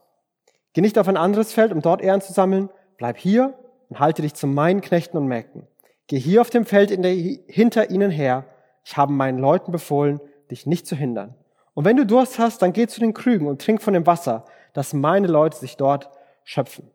Geh 0.73 0.81
nicht 0.81 0.99
auf 0.99 1.07
ein 1.07 1.17
anderes 1.17 1.52
Feld, 1.52 1.73
um 1.73 1.81
dort 1.81 2.02
Ehren 2.02 2.21
zu 2.21 2.33
sammeln. 2.33 2.71
Bleib 2.97 3.19
hier 3.19 3.55
und 3.88 4.00
halte 4.00 4.23
dich 4.23 4.35
zu 4.35 4.49
meinen 4.49 4.81
Knechten 4.81 5.17
und 5.17 5.26
Mägden. 5.29 5.69
Geh 6.09 6.19
hier 6.19 6.41
auf 6.41 6.50
dem 6.50 6.67
Feld 6.67 6.91
der, 6.91 7.12
hinter 7.12 7.91
ihnen 7.91 8.11
her. 8.11 8.47
Ich 8.83 8.97
habe 8.97 9.12
meinen 9.12 9.38
Leuten 9.38 9.71
befohlen, 9.71 10.21
dich 10.50 10.67
nicht 10.67 10.88
zu 10.88 10.97
hindern. 10.97 11.37
Und 11.75 11.85
wenn 11.85 11.97
du 11.97 12.05
Durst 12.05 12.41
hast, 12.41 12.62
dann 12.62 12.73
geh 12.73 12.88
zu 12.88 12.99
den 12.99 13.14
Krügen 13.14 13.47
und 13.47 13.62
trink 13.62 13.81
von 13.81 13.95
dem 13.95 14.09
Wasser, 14.09 14.45
dass 14.73 14.93
meine 14.93 15.29
Leute 15.29 15.57
sich 15.57 15.76
dort 15.76 16.11
schöpfen. 16.43 16.91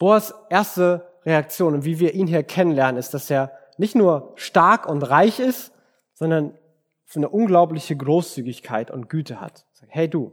Boas 0.00 0.34
erste 0.48 1.06
Reaktion 1.24 1.74
und 1.74 1.84
wie 1.84 2.00
wir 2.00 2.14
ihn 2.14 2.26
hier 2.26 2.42
kennenlernen, 2.42 2.98
ist, 2.98 3.14
dass 3.14 3.30
er 3.30 3.52
nicht 3.76 3.94
nur 3.94 4.32
stark 4.34 4.88
und 4.88 5.02
reich 5.02 5.38
ist, 5.38 5.72
sondern 6.14 6.54
eine 7.14 7.28
unglaubliche 7.28 7.96
Großzügigkeit 7.96 8.90
und 8.90 9.10
Güte 9.10 9.40
hat. 9.40 9.66
Hey 9.88 10.08
du, 10.08 10.32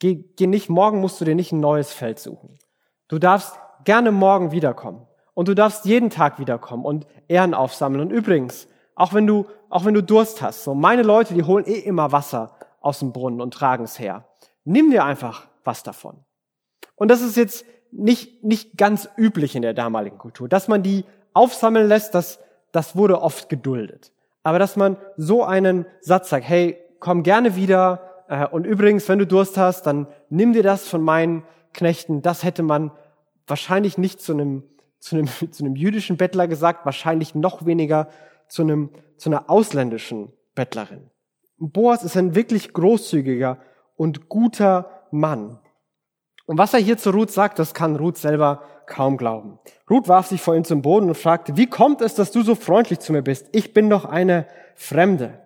geh, 0.00 0.16
geh 0.36 0.46
nicht, 0.46 0.68
morgen 0.68 1.00
musst 1.00 1.20
du 1.20 1.24
dir 1.24 1.36
nicht 1.36 1.52
ein 1.52 1.60
neues 1.60 1.92
Feld 1.92 2.18
suchen. 2.18 2.58
Du 3.06 3.18
darfst 3.18 3.54
gerne 3.84 4.10
morgen 4.10 4.50
wiederkommen. 4.50 5.06
Und 5.34 5.48
du 5.48 5.54
darfst 5.54 5.84
jeden 5.84 6.10
Tag 6.10 6.38
wiederkommen 6.38 6.84
und 6.84 7.06
Ehren 7.28 7.54
aufsammeln. 7.54 8.02
Und 8.02 8.10
übrigens, 8.10 8.68
auch 8.94 9.14
wenn 9.14 9.26
du, 9.26 9.46
auch 9.70 9.84
wenn 9.84 9.94
du 9.94 10.02
Durst 10.02 10.42
hast, 10.42 10.64
so 10.64 10.74
meine 10.74 11.02
Leute, 11.02 11.34
die 11.34 11.44
holen 11.44 11.64
eh 11.66 11.78
immer 11.78 12.12
Wasser 12.12 12.56
aus 12.80 12.98
dem 12.98 13.12
Brunnen 13.12 13.40
und 13.40 13.54
tragen 13.54 13.84
es 13.84 13.98
her. 13.98 14.26
Nimm 14.64 14.90
dir 14.90 15.04
einfach 15.04 15.48
was 15.64 15.82
davon. 15.82 16.24
Und 16.96 17.08
das 17.08 17.22
ist 17.22 17.36
jetzt 17.36 17.64
nicht, 17.92 18.42
nicht 18.42 18.76
ganz 18.76 19.08
üblich 19.16 19.54
in 19.54 19.62
der 19.62 19.74
damaligen 19.74 20.18
Kultur. 20.18 20.48
Dass 20.48 20.66
man 20.66 20.82
die 20.82 21.04
aufsammeln 21.34 21.86
lässt, 21.86 22.14
das, 22.14 22.40
das 22.72 22.96
wurde 22.96 23.22
oft 23.22 23.48
geduldet. 23.48 24.12
Aber 24.42 24.58
dass 24.58 24.76
man 24.76 24.96
so 25.16 25.44
einen 25.44 25.86
Satz 26.00 26.30
sagt, 26.30 26.48
hey, 26.48 26.78
komm 26.98 27.22
gerne 27.22 27.54
wieder, 27.54 28.12
äh, 28.28 28.46
und 28.46 28.66
übrigens, 28.66 29.08
wenn 29.08 29.18
du 29.18 29.26
Durst 29.26 29.58
hast, 29.58 29.86
dann 29.86 30.06
nimm 30.30 30.52
dir 30.52 30.62
das 30.62 30.88
von 30.88 31.02
meinen 31.02 31.44
Knechten. 31.74 32.22
Das 32.22 32.42
hätte 32.42 32.62
man 32.62 32.90
wahrscheinlich 33.46 33.98
nicht 33.98 34.20
zu 34.20 34.32
einem, 34.32 34.64
zu 34.98 35.16
einem, 35.16 35.28
zu 35.50 35.64
einem 35.64 35.76
jüdischen 35.76 36.16
Bettler 36.16 36.48
gesagt, 36.48 36.84
wahrscheinlich 36.84 37.34
noch 37.34 37.66
weniger 37.66 38.08
zu 38.48 38.62
einem, 38.62 38.90
zu 39.16 39.30
einer 39.30 39.50
ausländischen 39.50 40.32
Bettlerin. 40.54 41.10
Boas 41.58 42.02
ist 42.02 42.16
ein 42.16 42.34
wirklich 42.34 42.72
großzügiger 42.72 43.58
und 43.96 44.28
guter 44.28 45.06
Mann. 45.10 45.58
Und 46.46 46.58
was 46.58 46.74
er 46.74 46.80
hier 46.80 46.98
zu 46.98 47.10
Ruth 47.10 47.30
sagt, 47.30 47.58
das 47.58 47.74
kann 47.74 47.96
Ruth 47.96 48.18
selber 48.18 48.62
kaum 48.86 49.16
glauben. 49.16 49.58
Ruth 49.88 50.08
warf 50.08 50.26
sich 50.26 50.40
vor 50.40 50.54
ihm 50.54 50.64
zum 50.64 50.82
Boden 50.82 51.08
und 51.08 51.16
fragte, 51.16 51.56
wie 51.56 51.68
kommt 51.68 52.00
es, 52.00 52.14
dass 52.14 52.32
du 52.32 52.42
so 52.42 52.54
freundlich 52.54 53.00
zu 53.00 53.12
mir 53.12 53.22
bist? 53.22 53.48
Ich 53.52 53.72
bin 53.72 53.88
doch 53.88 54.04
eine 54.04 54.46
Fremde. 54.74 55.38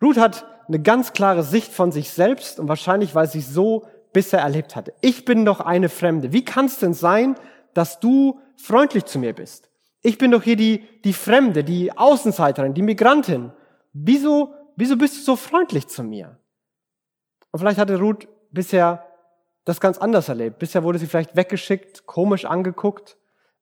Ruth 0.00 0.18
hat 0.18 0.46
eine 0.68 0.80
ganz 0.80 1.12
klare 1.12 1.42
Sicht 1.42 1.72
von 1.72 1.92
sich 1.92 2.10
selbst 2.10 2.60
und 2.60 2.68
wahrscheinlich, 2.68 3.14
weil 3.14 3.28
sie 3.28 3.40
so 3.40 3.86
bisher 4.12 4.40
erlebt 4.40 4.76
hatte. 4.76 4.94
Ich 5.00 5.24
bin 5.24 5.44
doch 5.44 5.60
eine 5.60 5.88
Fremde. 5.88 6.32
Wie 6.32 6.44
kann 6.44 6.66
es 6.66 6.78
denn 6.78 6.94
sein, 6.94 7.36
dass 7.74 8.00
du 8.00 8.40
freundlich 8.56 9.04
zu 9.04 9.18
mir 9.18 9.32
bist? 9.32 9.70
Ich 10.02 10.18
bin 10.18 10.30
doch 10.30 10.42
hier 10.42 10.56
die, 10.56 10.84
die 11.04 11.12
Fremde, 11.12 11.64
die 11.64 11.96
Außenseiterin, 11.96 12.74
die 12.74 12.82
Migrantin. 12.82 13.52
Wieso, 13.92 14.54
wieso 14.76 14.96
bist 14.96 15.16
du 15.16 15.22
so 15.22 15.36
freundlich 15.36 15.88
zu 15.88 16.02
mir? 16.02 16.38
Und 17.50 17.60
vielleicht 17.60 17.78
hatte 17.78 17.98
Ruth 17.98 18.28
bisher 18.50 19.05
das 19.66 19.80
ganz 19.80 19.98
anders 19.98 20.28
erlebt. 20.28 20.60
Bisher 20.60 20.84
wurde 20.84 20.98
sie 20.98 21.06
vielleicht 21.06 21.36
weggeschickt, 21.36 22.06
komisch 22.06 22.44
angeguckt. 22.44 23.18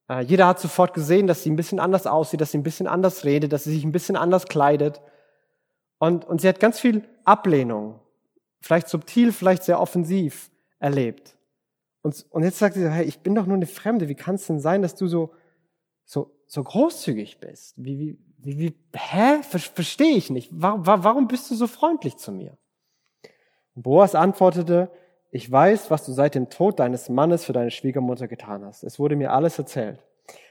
Äh, 0.08 0.20
jeder 0.20 0.46
hat 0.46 0.60
sofort 0.60 0.92
gesehen, 0.92 1.26
dass 1.26 1.42
sie 1.42 1.50
ein 1.50 1.56
bisschen 1.56 1.80
anders 1.80 2.06
aussieht, 2.06 2.42
dass 2.42 2.52
sie 2.52 2.58
ein 2.58 2.62
bisschen 2.62 2.86
anders 2.86 3.24
redet, 3.24 3.52
dass 3.52 3.64
sie 3.64 3.72
sich 3.72 3.84
ein 3.84 3.92
bisschen 3.92 4.14
anders 4.14 4.46
kleidet. 4.46 5.00
Und, 5.98 6.26
und 6.26 6.42
sie 6.42 6.48
hat 6.48 6.60
ganz 6.60 6.78
viel 6.78 7.08
Ablehnung, 7.24 8.00
vielleicht 8.60 8.88
subtil, 8.88 9.32
vielleicht 9.32 9.64
sehr 9.64 9.80
offensiv 9.80 10.50
erlebt. 10.78 11.38
Und, 12.02 12.26
und 12.28 12.42
jetzt 12.42 12.58
sagt 12.58 12.74
sie, 12.74 12.86
hey, 12.86 13.06
ich 13.06 13.20
bin 13.20 13.34
doch 13.34 13.46
nur 13.46 13.56
eine 13.56 13.66
Fremde. 13.66 14.06
Wie 14.08 14.14
kann 14.14 14.34
es 14.34 14.46
denn 14.46 14.60
sein, 14.60 14.82
dass 14.82 14.94
du 14.94 15.06
so, 15.06 15.32
so, 16.04 16.38
so 16.46 16.62
großzügig 16.62 17.40
bist? 17.40 17.82
Wie, 17.82 17.98
wie, 17.98 18.18
wie, 18.36 18.58
wie 18.58 18.74
hä? 18.94 19.42
Ver, 19.42 19.58
Verstehe 19.58 20.16
ich 20.18 20.28
nicht. 20.28 20.50
Warum, 20.52 20.84
warum 20.86 21.28
bist 21.28 21.50
du 21.50 21.54
so 21.54 21.66
freundlich 21.66 22.18
zu 22.18 22.30
mir? 22.30 22.58
Boas 23.74 24.14
antwortete, 24.14 24.90
ich 25.34 25.50
weiß, 25.50 25.90
was 25.90 26.06
du 26.06 26.12
seit 26.12 26.36
dem 26.36 26.48
Tod 26.48 26.78
deines 26.78 27.08
Mannes 27.08 27.44
für 27.44 27.52
deine 27.52 27.72
Schwiegermutter 27.72 28.28
getan 28.28 28.64
hast. 28.64 28.84
Es 28.84 29.00
wurde 29.00 29.16
mir 29.16 29.32
alles 29.32 29.58
erzählt. 29.58 30.00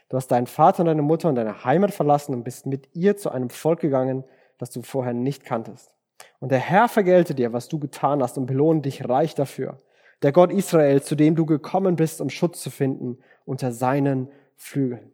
Du 0.10 0.18
hast 0.18 0.28
deinen 0.28 0.46
Vater 0.46 0.82
und 0.82 0.88
deine 0.88 1.02
Mutter 1.02 1.30
und 1.30 1.36
deine 1.36 1.64
Heimat 1.64 1.94
verlassen 1.94 2.34
und 2.36 2.44
bist 2.44 2.66
mit 2.66 2.94
ihr 2.94 3.16
zu 3.16 3.30
einem 3.30 3.50
Volk 3.50 3.80
gegangen, 3.80 4.26
das 4.58 4.72
du 4.72 4.82
vorher 4.82 5.14
nicht 5.14 5.46
kanntest. 5.46 5.94
Und 6.42 6.52
der 6.52 6.60
Herr 6.60 6.90
vergelte 6.90 7.34
dir, 7.34 7.54
was 7.54 7.70
du 7.70 7.80
getan 7.80 8.22
hast 8.22 8.38
und 8.38 8.46
belohne 8.46 8.82
dich 8.82 9.08
reich 9.08 9.36
dafür. 9.36 9.82
Der 10.22 10.34
Gott 10.34 10.52
Israel, 10.52 11.02
zu 11.02 11.16
dem 11.16 11.38
du 11.38 11.46
gekommen 11.46 11.96
bist, 11.96 12.20
um 12.20 12.30
Schutz 12.30 12.62
zu 12.62 12.70
finden 12.70 13.20
unter 13.46 13.72
seinen 13.72 14.30
Flügeln. 14.58 15.14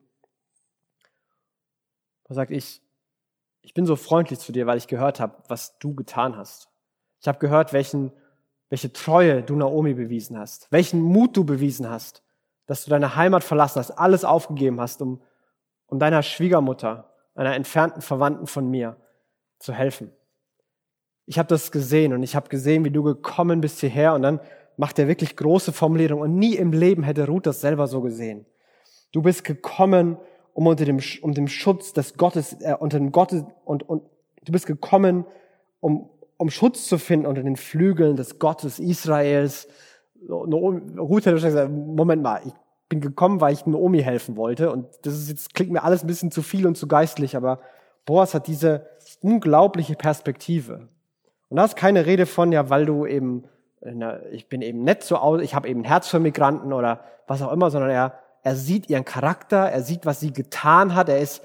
Er 2.27 2.33
sagt, 2.33 2.49
ich, 2.49 2.81
ich 3.61 3.75
bin 3.75 3.85
so 3.85 3.95
freundlich 3.95 4.39
zu 4.39 4.51
dir, 4.51 4.65
weil 4.65 4.79
ich 4.79 4.88
gehört 4.88 5.19
habe, 5.19 5.43
was 5.47 5.77
du 5.77 5.93
getan 5.93 6.35
hast. 6.38 6.69
Ich 7.21 7.27
habe 7.27 7.38
gehört, 7.38 7.71
welchen 7.71 8.11
welche 8.69 8.93
Treue 8.93 9.41
du 9.41 9.55
Naomi 9.55 9.93
bewiesen 9.93 10.38
hast, 10.38 10.71
welchen 10.71 11.01
Mut 11.01 11.35
du 11.35 11.43
bewiesen 11.43 11.89
hast, 11.89 12.23
dass 12.67 12.85
du 12.85 12.91
deine 12.91 13.15
Heimat 13.15 13.43
verlassen 13.43 13.79
hast, 13.79 13.91
alles 13.91 14.23
aufgegeben 14.23 14.79
hast, 14.79 15.01
um, 15.01 15.21
um 15.88 15.97
deiner 15.99 16.21
Schwiegermutter, 16.21 17.11
einer 17.33 17.55
entfernten 17.55 18.01
Verwandten 18.01 18.47
von 18.47 18.69
mir 18.69 18.97
zu 19.57 19.73
helfen. 19.73 20.11
Ich 21.25 21.39
habe 21.39 21.47
das 21.47 21.71
gesehen 21.71 22.13
und 22.13 22.23
ich 22.23 22.35
habe 22.35 22.49
gesehen, 22.49 22.85
wie 22.85 22.91
du 22.91 23.03
gekommen 23.03 23.61
bist 23.61 23.79
hierher 23.79 24.13
und 24.13 24.21
dann 24.21 24.39
macht 24.77 24.97
er 24.99 25.07
wirklich 25.07 25.35
große 25.35 25.73
Formulierungen 25.73 26.23
und 26.23 26.38
nie 26.38 26.55
im 26.55 26.71
Leben 26.71 27.03
hätte 27.03 27.27
Ruth 27.27 27.45
das 27.45 27.61
selber 27.61 27.88
so 27.88 28.01
gesehen. 28.01 28.45
Du 29.11 29.21
bist 29.21 29.43
gekommen, 29.43 30.17
um 30.53 30.67
unter 30.67 30.85
dem, 30.85 30.99
um 31.21 31.33
dem 31.33 31.47
Schutz 31.47 31.93
des 31.93 32.15
Gottes, 32.15 32.53
äh, 32.61 32.75
unter 32.79 32.97
dem 32.97 33.11
Gottes 33.11 33.43
und, 33.65 33.88
und 33.88 34.03
du 34.43 34.51
bist 34.51 34.67
gekommen, 34.67 35.25
um, 35.79 36.09
um 36.39 36.50
Schutz 36.50 36.88
zu 36.88 36.98
finden 36.98 37.25
unter 37.25 37.43
den 37.43 37.58
Flügeln 37.58 38.15
des 38.15 38.39
Gottes 38.39 38.79
Israels. 38.79 39.67
Ruth 40.27 41.25
hätte 41.25 41.34
gesagt, 41.34 41.69
Moment 41.69 42.24
mal, 42.24 42.41
ich 42.46 42.53
bin 42.88 43.01
gekommen, 43.01 43.41
weil 43.41 43.53
ich 43.53 43.65
Naomi 43.65 44.01
helfen 44.01 44.38
wollte. 44.38 44.72
Und 44.72 44.88
das 45.03 45.15
ist 45.15 45.29
jetzt, 45.29 45.53
klingt 45.53 45.72
mir 45.72 45.84
alles 45.84 46.01
ein 46.03 46.08
bisschen 46.08 46.31
zu 46.31 46.41
viel 46.41 46.65
und 46.65 46.77
zu 46.77 46.88
geistlich, 46.88 47.36
aber 47.36 47.60
Boas 48.05 48.34
hat 48.34 48.48
diese 48.48 48.88
unglaubliche 49.22 49.96
Perspektive. 49.96 50.88
Und 51.50 51.58
da 51.58 51.65
ist 51.65 51.75
keine 51.75 52.05
Rede 52.05 52.25
von, 52.25 52.53
ja, 52.53 52.69
weil 52.69 52.86
du 52.86 53.05
eben, 53.05 53.43
na, 53.81 54.25
ich 54.31 54.48
bin 54.48 54.62
eben 54.62 54.84
nett 54.84 55.03
so 55.03 55.17
aus, 55.17 55.41
ich 55.41 55.55
habe 55.55 55.67
eben 55.67 55.81
ein 55.81 55.86
Herz 55.86 56.08
für 56.08 56.22
Migranten 56.22 56.72
oder 56.72 57.03
was 57.27 57.41
auch 57.41 57.51
immer, 57.51 57.69
sondern 57.69 57.91
er, 57.91 58.13
er 58.43 58.55
sieht 58.55 58.89
ihren 58.89 59.03
Charakter, 59.03 59.69
er 59.69 59.84
sieht, 59.84 60.05
was 60.05 60.22
sie 60.22 60.31
getan 60.31 60.96
hat, 60.96 61.10
er 61.10 61.19
ist, 61.19 61.43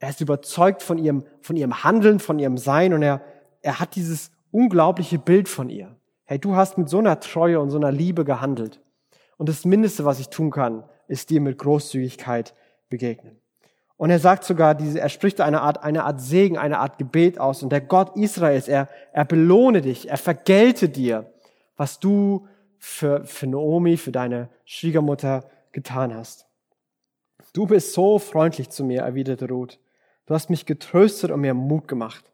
er 0.00 0.10
ist 0.10 0.20
überzeugt 0.20 0.82
von 0.82 0.98
ihrem, 0.98 1.24
von 1.40 1.56
ihrem 1.56 1.82
Handeln, 1.82 2.20
von 2.20 2.38
ihrem 2.38 2.58
Sein 2.58 2.92
und 2.92 3.00
er, 3.00 3.22
er 3.62 3.80
hat 3.80 3.94
dieses 3.96 4.33
unglaubliche 4.54 5.18
Bild 5.18 5.48
von 5.48 5.68
ihr. 5.68 5.96
Hey, 6.26 6.38
du 6.38 6.54
hast 6.54 6.78
mit 6.78 6.88
so 6.88 6.98
einer 6.98 7.18
Treue 7.18 7.60
und 7.60 7.70
so 7.70 7.76
einer 7.76 7.90
Liebe 7.90 8.24
gehandelt. 8.24 8.80
Und 9.36 9.48
das 9.48 9.64
Mindeste, 9.64 10.04
was 10.04 10.20
ich 10.20 10.28
tun 10.28 10.52
kann, 10.52 10.84
ist 11.08 11.30
dir 11.30 11.40
mit 11.40 11.58
Großzügigkeit 11.58 12.54
begegnen. 12.88 13.36
Und 13.96 14.10
er 14.10 14.20
sagt 14.20 14.44
sogar, 14.44 14.80
er 14.80 15.08
spricht 15.08 15.40
eine 15.40 15.60
Art, 15.60 15.82
eine 15.82 16.04
Art 16.04 16.20
Segen, 16.20 16.56
eine 16.56 16.78
Art 16.78 16.98
Gebet 16.98 17.38
aus. 17.38 17.62
Und 17.62 17.70
der 17.70 17.80
Gott 17.80 18.16
Israels, 18.16 18.68
er, 18.68 18.88
er 19.12 19.24
belohne 19.24 19.82
dich, 19.82 20.08
er 20.08 20.16
vergelte 20.16 20.88
dir, 20.88 21.32
was 21.76 21.98
du 21.98 22.46
für, 22.78 23.24
für 23.24 23.48
Naomi, 23.48 23.96
für 23.96 24.12
deine 24.12 24.48
Schwiegermutter 24.64 25.44
getan 25.72 26.14
hast. 26.14 26.46
Du 27.52 27.66
bist 27.66 27.92
so 27.92 28.20
freundlich 28.20 28.70
zu 28.70 28.84
mir, 28.84 29.02
erwiderte 29.02 29.48
Ruth. 29.48 29.80
Du 30.26 30.34
hast 30.34 30.48
mich 30.48 30.64
getröstet 30.64 31.32
und 31.32 31.40
mir 31.40 31.54
Mut 31.54 31.88
gemacht 31.88 32.24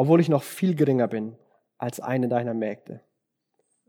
obwohl 0.00 0.18
ich 0.22 0.30
noch 0.30 0.42
viel 0.42 0.74
geringer 0.74 1.08
bin 1.08 1.36
als 1.76 2.00
eine 2.00 2.26
deiner 2.26 2.54
Mägde. 2.54 3.02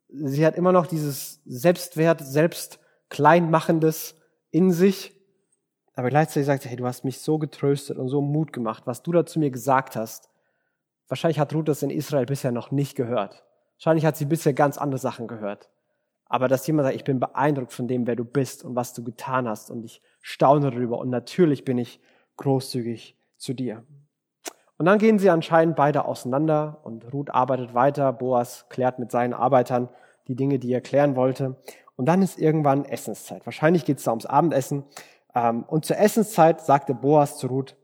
Sie 0.10 0.46
hat 0.46 0.58
immer 0.58 0.74
noch 0.74 0.86
dieses 0.86 1.40
Selbstwert, 1.46 2.20
Selbstkleinmachendes 2.20 4.16
in 4.50 4.74
sich, 4.74 5.16
aber 5.94 6.10
gleichzeitig 6.10 6.48
sagt 6.48 6.64
sie, 6.64 6.68
hey, 6.68 6.76
du 6.76 6.86
hast 6.86 7.06
mich 7.06 7.22
so 7.22 7.38
getröstet 7.38 7.98
und 7.98 8.10
so 8.10 8.20
Mut 8.20 8.52
gemacht, 8.52 8.84
was 8.88 9.04
du 9.04 9.14
da 9.14 9.26
zu 9.26 9.40
mir 9.40 9.52
gesagt 9.52 9.96
hast. 9.96 10.30
Wahrscheinlich 11.08 11.40
hat 11.40 11.54
Ruth 11.54 11.70
das 11.70 11.82
in 11.82 11.90
Israel 11.90 12.26
bisher 12.26 12.52
noch 12.52 12.72
nicht 12.72 12.98
gehört. 12.98 13.46
Wahrscheinlich 13.78 14.06
hat 14.06 14.18
sie 14.18 14.26
bisher 14.26 14.52
ganz 14.52 14.78
andere 14.78 15.00
Sachen 15.00 15.30
gehört. 15.30 15.70
Aber 16.26 16.50
dass 16.50 16.68
jemand 16.68 16.88
sagt, 16.88 16.98
ich 16.98 17.06
bin 17.06 17.22
beeindruckt 17.22 17.72
von 17.72 17.88
dem, 17.88 18.06
wer 18.06 18.18
du 18.18 18.26
bist 18.26 18.66
und 18.66 18.76
was 18.76 18.94
du 18.94 19.02
getan 19.02 19.48
hast 19.48 19.72
und 19.72 19.86
ich 19.86 20.02
staune 20.20 20.72
darüber 20.72 20.98
und 20.98 21.10
natürlich 21.10 21.64
bin 21.64 21.78
ich 21.78 22.02
großzügig 22.36 23.18
zu 23.38 23.54
dir. 23.54 23.86
Und 24.82 24.86
dann 24.86 24.98
gehen 24.98 25.20
sie 25.20 25.30
anscheinend 25.30 25.76
beide 25.76 26.06
auseinander 26.06 26.80
und 26.82 27.14
Ruth 27.14 27.30
arbeitet 27.30 27.76
weiter, 27.76 28.12
Boas 28.12 28.66
klärt 28.70 28.98
mit 28.98 29.12
seinen 29.12 29.32
Arbeitern 29.32 29.90
die 30.28 30.36
Dinge, 30.36 30.58
die 30.58 30.74
er 30.74 30.82
klären 30.82 31.16
wollte. 31.16 31.56
Und 31.98 32.08
dann 32.08 32.24
ist 32.24 32.40
irgendwann 32.40 32.86
Essenszeit. 32.86 33.46
Wahrscheinlich 33.46 33.86
geht 33.86 34.00
es 34.00 34.06
da 34.06 34.12
ums 34.12 34.26
Abendessen. 34.26 34.84
Ähm, 35.36 35.66
und 35.68 35.86
zur 35.86 36.00
Essenszeit 36.00 36.62
sagte 36.62 36.96
Boas 36.96 37.38
zu 37.38 37.46
Ruth, 37.46 37.76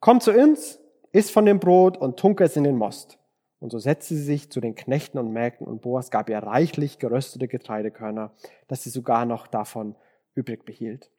komm 0.00 0.22
zu 0.22 0.32
uns, 0.32 0.80
iss 1.12 1.30
von 1.30 1.44
dem 1.44 1.60
Brot 1.60 1.98
und 1.98 2.18
tunke 2.18 2.44
es 2.44 2.56
in 2.56 2.64
den 2.64 2.78
Most. 2.78 3.18
Und 3.60 3.70
so 3.70 3.78
setzte 3.78 4.14
sie 4.14 4.22
sich 4.22 4.50
zu 4.50 4.62
den 4.62 4.74
Knechten 4.74 5.18
und 5.18 5.34
Mägden 5.34 5.66
und 5.66 5.82
Boas 5.82 6.10
gab 6.10 6.30
ihr 6.30 6.38
reichlich 6.38 6.98
geröstete 6.98 7.48
Getreidekörner, 7.48 8.30
dass 8.66 8.82
sie 8.82 8.88
sogar 8.88 9.26
noch 9.26 9.46
davon 9.46 9.94
übrig 10.34 10.64
behielt. 10.64 11.10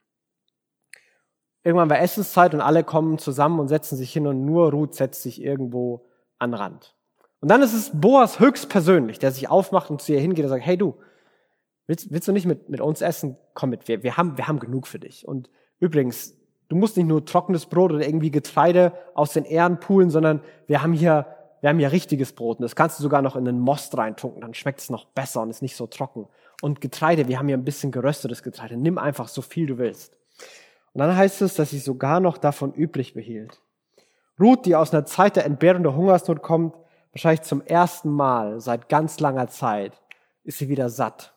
Irgendwann 1.68 1.90
war 1.90 2.00
Essenszeit 2.00 2.54
und 2.54 2.62
alle 2.62 2.86
kommen 2.86 3.18
zusammen 3.18 3.60
und 3.60 3.68
setzen 3.68 3.98
sich 3.98 4.14
hin 4.14 4.26
und 4.26 4.46
nur 4.46 4.72
Ruth 4.72 4.96
setzt 4.96 5.22
sich 5.22 5.44
irgendwo 5.44 6.06
an 6.40 6.54
Rand. 6.54 6.96
Und 7.42 7.52
dann 7.52 7.62
ist 7.62 7.74
es 7.74 7.92
Boas 7.94 8.40
höchstpersönlich, 8.40 9.20
der 9.20 9.34
sich 9.34 9.50
aufmacht 9.50 9.90
und 9.90 10.02
zu 10.02 10.14
ihr 10.14 10.22
hingeht 10.22 10.46
und 10.46 10.50
sagt, 10.50 10.66
hey 10.66 10.78
du, 10.78 10.96
willst, 11.86 12.10
willst 12.10 12.26
du 12.26 12.32
nicht 12.32 12.46
mit, 12.46 12.70
mit 12.70 12.80
uns 12.80 13.02
essen? 13.02 13.36
Komm 13.54 13.72
mit, 13.72 13.90
wir, 13.90 14.02
wir, 14.02 14.16
haben, 14.16 14.38
wir 14.38 14.48
haben 14.48 14.60
genug 14.60 14.88
für 14.88 14.98
dich. 14.98 15.28
Und 15.28 15.50
übrigens, 15.82 16.38
du 16.70 16.78
musst 16.78 16.96
nicht 16.96 17.06
nur 17.06 17.26
trockenes 17.26 17.66
Brot 17.66 17.92
oder 17.92 18.08
irgendwie 18.08 18.32
Getreide 18.32 18.94
aus 19.14 19.34
den 19.34 19.44
Ähren 19.44 19.82
poolen, 19.82 20.10
sondern 20.10 20.40
wir 20.68 20.82
haben 20.82 20.94
hier, 20.94 21.26
wir 21.60 21.70
haben 21.70 21.80
hier 21.80 21.92
richtiges 21.92 22.32
Brot. 22.32 22.60
Und 22.60 22.64
das 22.64 22.78
kannst 22.78 22.98
du 22.98 23.04
sogar 23.04 23.22
noch 23.22 23.36
in 23.36 23.44
den 23.44 23.60
Most 23.60 23.98
reintunken, 23.98 24.40
dann 24.40 24.54
schmeckt 24.54 24.80
es 24.80 24.90
noch 24.90 25.04
besser 25.04 25.42
und 25.42 25.50
ist 25.50 25.62
nicht 25.62 25.76
so 25.76 25.86
trocken. 25.86 26.30
Und 26.62 26.80
Getreide, 26.80 27.28
wir 27.28 27.38
haben 27.38 27.50
hier 27.50 27.58
ein 27.58 27.66
bisschen 27.66 27.92
geröstetes 27.92 28.42
Getreide. 28.42 28.78
Nimm 28.78 28.98
einfach 28.98 29.28
so 29.28 29.42
viel 29.42 29.68
du 29.68 29.78
willst. 29.78 30.17
Und 30.94 31.00
dann 31.00 31.16
heißt 31.16 31.42
es, 31.42 31.56
dass 31.56 31.70
sie 31.70 31.80
sogar 31.80 32.20
noch 32.20 32.38
davon 32.38 32.74
übrig 32.74 33.14
behielt. 33.14 33.62
Ruth, 34.40 34.66
die 34.66 34.76
aus 34.76 34.94
einer 34.94 35.06
Zeit 35.06 35.36
der 35.36 35.46
Entbehrung 35.46 35.84
der 35.84 35.96
Hungersnot 35.96 36.42
kommt, 36.42 36.76
wahrscheinlich 37.12 37.42
zum 37.42 37.62
ersten 37.62 38.10
Mal 38.10 38.60
seit 38.60 38.90
ganz 38.90 39.20
langer 39.20 39.48
Zeit, 39.48 40.02
ist 40.44 40.60
sie 40.60 40.70
wieder 40.70 40.90
satt. 40.90 41.34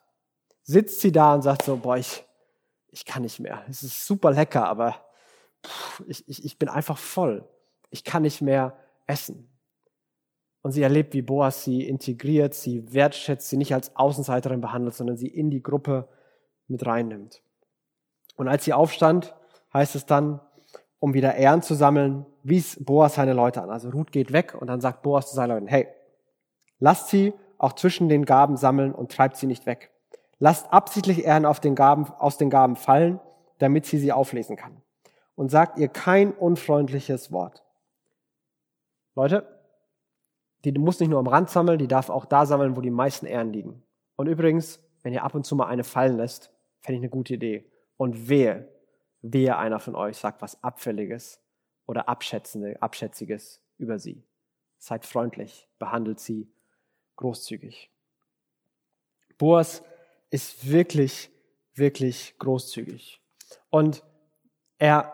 Sitzt 0.62 1.00
sie 1.00 1.12
da 1.12 1.34
und 1.34 1.42
sagt 1.42 1.62
so, 1.62 1.76
boah, 1.76 1.96
ich, 1.96 2.24
ich 2.90 3.04
kann 3.04 3.22
nicht 3.22 3.40
mehr. 3.40 3.64
Es 3.68 3.82
ist 3.82 4.06
super 4.06 4.30
lecker, 4.30 4.68
aber 4.68 4.96
pff, 5.66 6.02
ich, 6.06 6.28
ich, 6.28 6.44
ich 6.44 6.58
bin 6.58 6.68
einfach 6.68 6.98
voll. 6.98 7.48
Ich 7.90 8.04
kann 8.04 8.22
nicht 8.22 8.40
mehr 8.40 8.76
essen. 9.06 9.48
Und 10.62 10.72
sie 10.72 10.82
erlebt, 10.82 11.14
wie 11.14 11.22
Boas 11.22 11.64
sie 11.64 11.88
integriert, 11.88 12.54
sie 12.54 12.92
wertschätzt, 12.92 13.48
sie 13.48 13.56
nicht 13.56 13.72
als 13.72 13.96
Außenseiterin 13.96 14.60
behandelt, 14.60 14.94
sondern 14.94 15.16
sie 15.16 15.28
in 15.28 15.50
die 15.50 15.62
Gruppe 15.62 16.08
mit 16.68 16.84
reinnimmt. 16.84 17.42
Und 18.36 18.46
als 18.48 18.64
sie 18.64 18.74
aufstand, 18.74 19.34
heißt 19.72 19.94
es 19.94 20.06
dann, 20.06 20.40
um 20.98 21.14
wieder 21.14 21.34
Ehren 21.34 21.62
zu 21.62 21.74
sammeln, 21.74 22.26
wies 22.42 22.82
Boas 22.84 23.14
seine 23.14 23.32
Leute 23.32 23.62
an. 23.62 23.70
Also 23.70 23.90
Ruth 23.90 24.12
geht 24.12 24.32
weg 24.32 24.54
und 24.58 24.66
dann 24.66 24.80
sagt 24.80 25.02
Boas 25.02 25.28
zu 25.28 25.34
seinen 25.34 25.50
Leuten, 25.50 25.66
hey, 25.66 25.88
lasst 26.78 27.08
sie 27.08 27.32
auch 27.58 27.72
zwischen 27.74 28.08
den 28.08 28.24
Gaben 28.24 28.56
sammeln 28.56 28.94
und 28.94 29.12
treibt 29.12 29.36
sie 29.36 29.46
nicht 29.46 29.66
weg. 29.66 29.90
Lasst 30.38 30.72
absichtlich 30.72 31.24
Ehren 31.24 31.44
auf 31.44 31.60
den 31.60 31.74
Gaben, 31.74 32.06
aus 32.18 32.38
den 32.38 32.50
Gaben 32.50 32.76
fallen, 32.76 33.20
damit 33.58 33.86
sie 33.86 33.98
sie 33.98 34.12
auflesen 34.12 34.56
kann. 34.56 34.80
Und 35.36 35.50
sagt 35.50 35.78
ihr 35.78 35.88
kein 35.88 36.32
unfreundliches 36.32 37.32
Wort. 37.32 37.62
Leute, 39.14 39.46
die 40.64 40.72
muss 40.72 41.00
nicht 41.00 41.08
nur 41.08 41.18
am 41.18 41.26
Rand 41.26 41.50
sammeln, 41.50 41.78
die 41.78 41.88
darf 41.88 42.10
auch 42.10 42.24
da 42.24 42.46
sammeln, 42.46 42.76
wo 42.76 42.80
die 42.80 42.90
meisten 42.90 43.26
Ehren 43.26 43.52
liegen. 43.52 43.82
Und 44.16 44.26
übrigens, 44.26 44.80
wenn 45.02 45.12
ihr 45.12 45.24
ab 45.24 45.34
und 45.34 45.44
zu 45.44 45.56
mal 45.56 45.66
eine 45.66 45.84
fallen 45.84 46.16
lässt, 46.16 46.52
fände 46.80 46.96
ich 46.96 47.02
eine 47.02 47.10
gute 47.10 47.34
Idee. 47.34 47.70
Und 47.96 48.28
wehe, 48.28 48.68
wehe 49.22 49.56
einer 49.56 49.80
von 49.80 49.94
euch 49.94 50.16
sagt 50.16 50.42
was 50.42 50.62
Abfälliges 50.62 51.40
oder 51.86 52.08
Abschätzende, 52.08 52.80
Abschätziges 52.80 53.60
über 53.78 53.98
sie. 53.98 54.24
Seid 54.78 55.04
freundlich, 55.04 55.68
behandelt 55.78 56.20
sie 56.20 56.50
großzügig. 57.16 57.90
Boas 59.36 59.82
ist 60.30 60.70
wirklich, 60.70 61.30
wirklich 61.74 62.34
großzügig. 62.38 63.20
Und 63.68 64.02
er, 64.78 65.12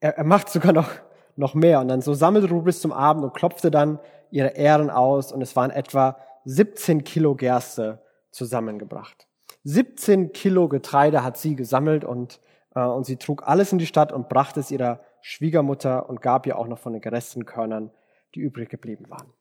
er, 0.00 0.16
er 0.18 0.24
macht 0.24 0.48
sogar 0.48 0.72
noch, 0.72 0.90
noch 1.36 1.54
mehr. 1.54 1.80
Und 1.80 1.88
dann 1.88 2.00
so 2.00 2.14
sammelte 2.14 2.48
Ruth 2.48 2.64
bis 2.64 2.80
zum 2.80 2.92
Abend 2.92 3.24
und 3.24 3.34
klopfte 3.34 3.70
dann 3.70 3.98
ihre 4.30 4.50
Ehren 4.50 4.90
aus. 4.90 5.32
Und 5.32 5.42
es 5.42 5.56
waren 5.56 5.70
etwa 5.70 6.18
17 6.44 7.04
Kilo 7.04 7.34
Gerste 7.34 8.02
zusammengebracht. 8.30 9.26
17 9.64 10.32
Kilo 10.32 10.68
Getreide 10.68 11.22
hat 11.22 11.36
sie 11.36 11.56
gesammelt 11.56 12.04
und 12.04 12.40
und 12.78 13.04
sie 13.04 13.16
trug 13.16 13.46
alles 13.46 13.72
in 13.72 13.78
die 13.78 13.86
Stadt 13.86 14.12
und 14.12 14.28
brachte 14.28 14.60
es 14.60 14.70
ihrer 14.70 15.00
Schwiegermutter 15.22 16.08
und 16.08 16.22
gab 16.22 16.46
ihr 16.46 16.58
auch 16.58 16.66
noch 16.66 16.78
von 16.78 16.92
den 16.92 17.02
geresteten 17.02 17.44
Körnern, 17.46 17.90
die 18.34 18.40
übrig 18.40 18.68
geblieben 18.68 19.06
waren. 19.08 19.32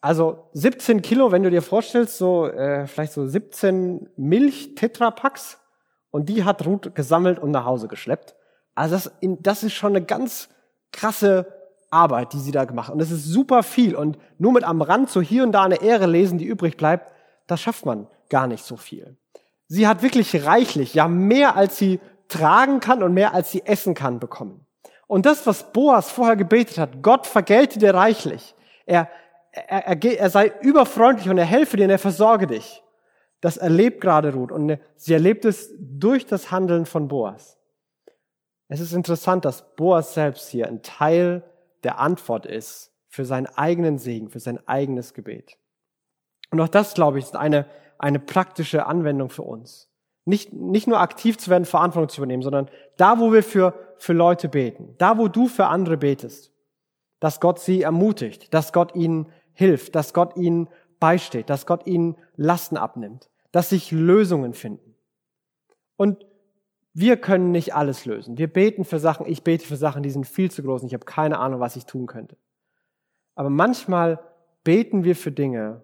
Also 0.00 0.48
17 0.52 1.00
Kilo, 1.00 1.32
wenn 1.32 1.42
du 1.42 1.50
dir 1.50 1.62
vorstellst, 1.62 2.18
so 2.18 2.46
äh, 2.46 2.86
vielleicht 2.86 3.12
so 3.12 3.26
17 3.26 4.10
Milch-Tetrapacks 4.16 5.58
und 6.10 6.28
die 6.28 6.44
hat 6.44 6.66
Ruth 6.66 6.94
gesammelt 6.94 7.38
und 7.38 7.50
nach 7.50 7.64
Hause 7.64 7.88
geschleppt. 7.88 8.36
Also 8.74 8.96
das, 8.96 9.12
das 9.40 9.62
ist 9.62 9.72
schon 9.72 9.96
eine 9.96 10.04
ganz 10.04 10.48
krasse 10.92 11.46
Arbeit, 11.90 12.32
die 12.32 12.40
sie 12.40 12.50
da 12.50 12.64
gemacht 12.64 12.88
hat. 12.88 12.92
Und 12.92 12.98
das 12.98 13.10
ist 13.10 13.24
super 13.24 13.62
viel. 13.62 13.94
Und 13.94 14.18
nur 14.38 14.52
mit 14.52 14.64
am 14.64 14.82
Rand 14.82 15.08
so 15.08 15.22
hier 15.22 15.42
und 15.42 15.52
da 15.52 15.62
eine 15.62 15.80
Ehre 15.80 16.06
lesen, 16.06 16.38
die 16.38 16.44
übrig 16.44 16.76
bleibt, 16.76 17.10
das 17.46 17.60
schafft 17.60 17.86
man 17.86 18.06
gar 18.28 18.46
nicht 18.46 18.64
so 18.64 18.76
viel. 18.76 19.16
Sie 19.68 19.86
hat 19.86 20.02
wirklich 20.02 20.44
reichlich, 20.44 20.94
ja 20.94 21.08
mehr 21.08 21.56
als 21.56 21.78
sie 21.78 22.00
tragen 22.28 22.80
kann 22.80 23.02
und 23.02 23.14
mehr 23.14 23.34
als 23.34 23.50
sie 23.50 23.64
essen 23.64 23.94
kann 23.94 24.20
bekommen. 24.20 24.66
Und 25.06 25.26
das, 25.26 25.46
was 25.46 25.72
Boas 25.72 26.10
vorher 26.10 26.36
gebetet 26.36 26.78
hat, 26.78 27.02
Gott 27.02 27.26
vergelte 27.26 27.78
dir 27.78 27.94
reichlich. 27.94 28.54
Er, 28.86 29.08
er, 29.52 29.86
er, 29.86 30.18
er 30.18 30.30
sei 30.30 30.52
überfreundlich 30.60 31.28
und 31.28 31.38
er 31.38 31.44
helfe 31.44 31.76
dir 31.76 31.84
und 31.84 31.90
er 31.90 31.98
versorge 31.98 32.46
dich. 32.46 32.82
Das 33.40 33.56
erlebt 33.58 34.00
gerade 34.00 34.32
Ruth 34.32 34.52
und 34.52 34.78
sie 34.96 35.12
erlebt 35.12 35.44
es 35.44 35.70
durch 35.78 36.26
das 36.26 36.50
Handeln 36.50 36.86
von 36.86 37.08
Boas. 37.08 37.58
Es 38.68 38.80
ist 38.80 38.94
interessant, 38.94 39.44
dass 39.44 39.76
Boas 39.76 40.14
selbst 40.14 40.48
hier 40.48 40.66
ein 40.66 40.82
Teil 40.82 41.44
der 41.82 41.98
Antwort 41.98 42.46
ist 42.46 42.92
für 43.08 43.24
seinen 43.24 43.46
eigenen 43.46 43.98
Segen, 43.98 44.30
für 44.30 44.40
sein 44.40 44.66
eigenes 44.66 45.12
Gebet. 45.12 45.58
Und 46.50 46.60
auch 46.60 46.68
das, 46.68 46.94
glaube 46.94 47.18
ich, 47.18 47.26
ist 47.26 47.36
eine, 47.36 47.66
eine 47.98 48.18
praktische 48.18 48.86
Anwendung 48.86 49.28
für 49.28 49.42
uns. 49.42 49.90
Nicht, 50.24 50.52
nicht 50.52 50.86
nur 50.86 51.00
aktiv 51.00 51.36
zu 51.36 51.50
werden, 51.50 51.64
Verantwortung 51.64 52.08
zu 52.08 52.20
übernehmen, 52.20 52.42
sondern 52.42 52.70
da, 52.96 53.18
wo 53.18 53.32
wir 53.32 53.42
für, 53.42 53.74
für 53.98 54.14
Leute 54.14 54.48
beten, 54.48 54.94
da, 54.98 55.18
wo 55.18 55.28
du 55.28 55.48
für 55.48 55.66
andere 55.66 55.96
betest, 55.96 56.50
dass 57.20 57.40
Gott 57.40 57.60
sie 57.60 57.82
ermutigt, 57.82 58.52
dass 58.54 58.72
Gott 58.72 58.94
ihnen 58.94 59.30
hilft, 59.52 59.94
dass 59.94 60.14
Gott 60.14 60.36
ihnen 60.36 60.68
beisteht, 60.98 61.50
dass 61.50 61.66
Gott 61.66 61.86
ihnen 61.86 62.16
Lasten 62.36 62.76
abnimmt, 62.76 63.28
dass 63.52 63.70
sich 63.70 63.92
Lösungen 63.92 64.54
finden. 64.54 64.94
Und 65.96 66.24
wir 66.94 67.16
können 67.16 67.50
nicht 67.50 67.74
alles 67.74 68.04
lösen. 68.04 68.38
Wir 68.38 68.46
beten 68.46 68.84
für 68.84 68.98
Sachen, 68.98 69.26
ich 69.26 69.42
bete 69.42 69.66
für 69.66 69.76
Sachen, 69.76 70.02
die 70.02 70.10
sind 70.10 70.26
viel 70.26 70.50
zu 70.50 70.62
groß 70.62 70.82
und 70.82 70.88
ich 70.88 70.94
habe 70.94 71.04
keine 71.04 71.38
Ahnung, 71.38 71.60
was 71.60 71.76
ich 71.76 71.86
tun 71.86 72.06
könnte. 72.06 72.36
Aber 73.34 73.50
manchmal 73.50 74.20
beten 74.62 75.04
wir 75.04 75.16
für 75.16 75.32
Dinge 75.32 75.82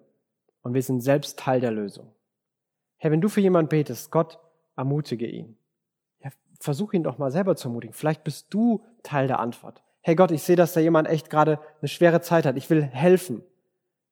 und 0.63 0.73
wir 0.73 0.81
sind 0.81 1.01
selbst 1.01 1.37
Teil 1.37 1.59
der 1.59 1.71
Lösung. 1.71 2.07
Herr, 3.01 3.09
wenn 3.09 3.19
du 3.19 3.29
für 3.29 3.41
jemanden 3.41 3.69
betest, 3.69 4.11
Gott, 4.11 4.37
ermutige 4.75 5.25
ihn. 5.25 5.57
Ja, 6.23 6.29
versuch 6.59 6.93
ihn 6.93 7.01
doch 7.01 7.17
mal 7.17 7.31
selber 7.31 7.55
zu 7.55 7.67
ermutigen. 7.67 7.95
Vielleicht 7.95 8.23
bist 8.23 8.53
du 8.53 8.85
Teil 9.01 9.25
der 9.25 9.39
Antwort. 9.39 9.81
Hey 10.01 10.13
Gott, 10.13 10.29
ich 10.29 10.43
sehe, 10.43 10.55
dass 10.55 10.73
da 10.73 10.81
jemand 10.81 11.07
echt 11.07 11.31
gerade 11.31 11.59
eine 11.81 11.87
schwere 11.87 12.21
Zeit 12.21 12.45
hat. 12.45 12.57
Ich 12.57 12.69
will 12.69 12.83
helfen. 12.83 13.41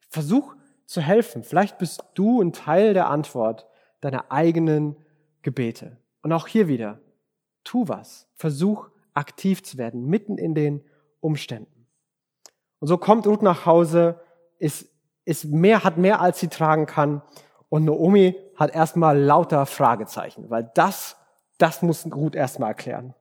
Versuch 0.09 0.55
zu 0.87 1.01
helfen. 1.01 1.43
Vielleicht 1.43 1.77
bist 1.77 2.03
du 2.15 2.41
ein 2.41 2.51
Teil 2.51 2.95
der 2.95 3.11
Antwort 3.11 3.67
deiner 4.01 4.31
eigenen 4.31 4.95
Gebete. 5.43 5.97
Und 6.23 6.33
auch 6.33 6.47
hier 6.47 6.67
wieder, 6.67 6.99
tu 7.63 7.87
was. 7.87 8.27
Versuch 8.33 8.89
aktiv 9.13 9.61
zu 9.61 9.77
werden, 9.77 10.07
mitten 10.07 10.39
in 10.39 10.55
den 10.55 10.83
Umständen. 11.19 11.85
Und 12.79 12.87
so 12.87 12.97
kommt 12.97 13.27
Ruth 13.27 13.43
nach 13.43 13.67
Hause, 13.67 14.19
ist, 14.57 14.89
ist 15.25 15.45
mehr, 15.45 15.83
hat 15.83 15.97
mehr 15.99 16.21
als 16.21 16.39
sie 16.39 16.47
tragen 16.47 16.87
kann 16.87 17.21
und 17.69 17.85
Naomi 17.85 18.35
hat 18.59 18.75
erstmal 18.75 19.17
lauter 19.17 19.65
Fragezeichen, 19.65 20.49
weil 20.49 20.69
das, 20.75 21.15
das 21.57 21.81
muss 21.81 22.05
Ruth 22.13 22.35
erstmal 22.35 22.71
erklären. 22.71 23.15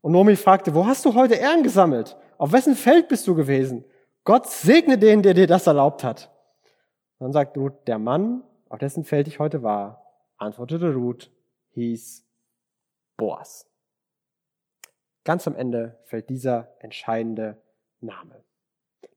Und 0.00 0.12
Naomi 0.12 0.36
fragte, 0.36 0.74
wo 0.74 0.86
hast 0.86 1.04
du 1.04 1.14
heute 1.14 1.34
Ehren 1.34 1.64
gesammelt? 1.64 2.16
Auf 2.38 2.52
wessen 2.52 2.76
Feld 2.76 3.08
bist 3.08 3.26
du 3.26 3.34
gewesen? 3.34 3.84
Gott 4.22 4.48
segne 4.48 4.96
den, 4.96 5.22
der 5.22 5.34
dir 5.34 5.48
das 5.48 5.66
erlaubt 5.66 6.04
hat. 6.04 6.30
dann 7.18 7.32
sagt 7.32 7.56
Ruth, 7.58 7.88
der 7.88 7.98
Mann, 7.98 8.44
auf 8.68 8.78
dessen 8.78 9.04
Feld 9.04 9.26
ich 9.26 9.40
heute 9.40 9.64
war, 9.64 10.02
antwortete 10.36 10.94
Ruth, 10.94 11.32
hieß 11.70 12.24
Boas. 13.16 13.66
Ganz 15.24 15.48
am 15.48 15.56
Ende 15.56 15.98
fällt 16.04 16.28
dieser 16.28 16.68
entscheidende 16.78 17.56
Name. 18.00 18.44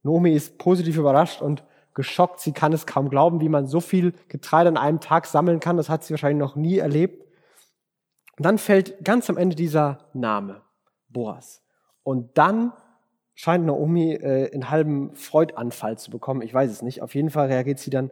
Naomi 0.02 0.32
ist 0.32 0.58
positiv 0.58 0.96
überrascht 0.96 1.42
und 1.42 1.62
geschockt. 2.00 2.40
Sie 2.40 2.52
kann 2.52 2.72
es 2.72 2.86
kaum 2.86 3.10
glauben, 3.10 3.40
wie 3.42 3.50
man 3.50 3.66
so 3.66 3.80
viel 3.80 4.14
Getreide 4.28 4.70
an 4.70 4.78
einem 4.78 5.00
Tag 5.00 5.26
sammeln 5.26 5.60
kann. 5.60 5.76
Das 5.76 5.90
hat 5.90 6.02
sie 6.02 6.14
wahrscheinlich 6.14 6.40
noch 6.40 6.56
nie 6.56 6.78
erlebt. 6.78 7.26
Und 8.38 8.46
dann 8.46 8.56
fällt 8.56 9.04
ganz 9.04 9.28
am 9.28 9.36
Ende 9.36 9.54
dieser 9.54 9.98
Name, 10.14 10.62
Boas. 11.10 11.62
Und 12.02 12.38
dann 12.38 12.72
scheint 13.34 13.66
Naomi 13.66 14.14
äh, 14.14 14.50
einen 14.50 14.70
halben 14.70 15.14
Freudanfall 15.14 15.98
zu 15.98 16.10
bekommen. 16.10 16.40
Ich 16.40 16.54
weiß 16.54 16.70
es 16.70 16.80
nicht. 16.80 17.02
Auf 17.02 17.14
jeden 17.14 17.28
Fall 17.28 17.48
reagiert 17.48 17.78
sie 17.78 17.90
dann 17.90 18.10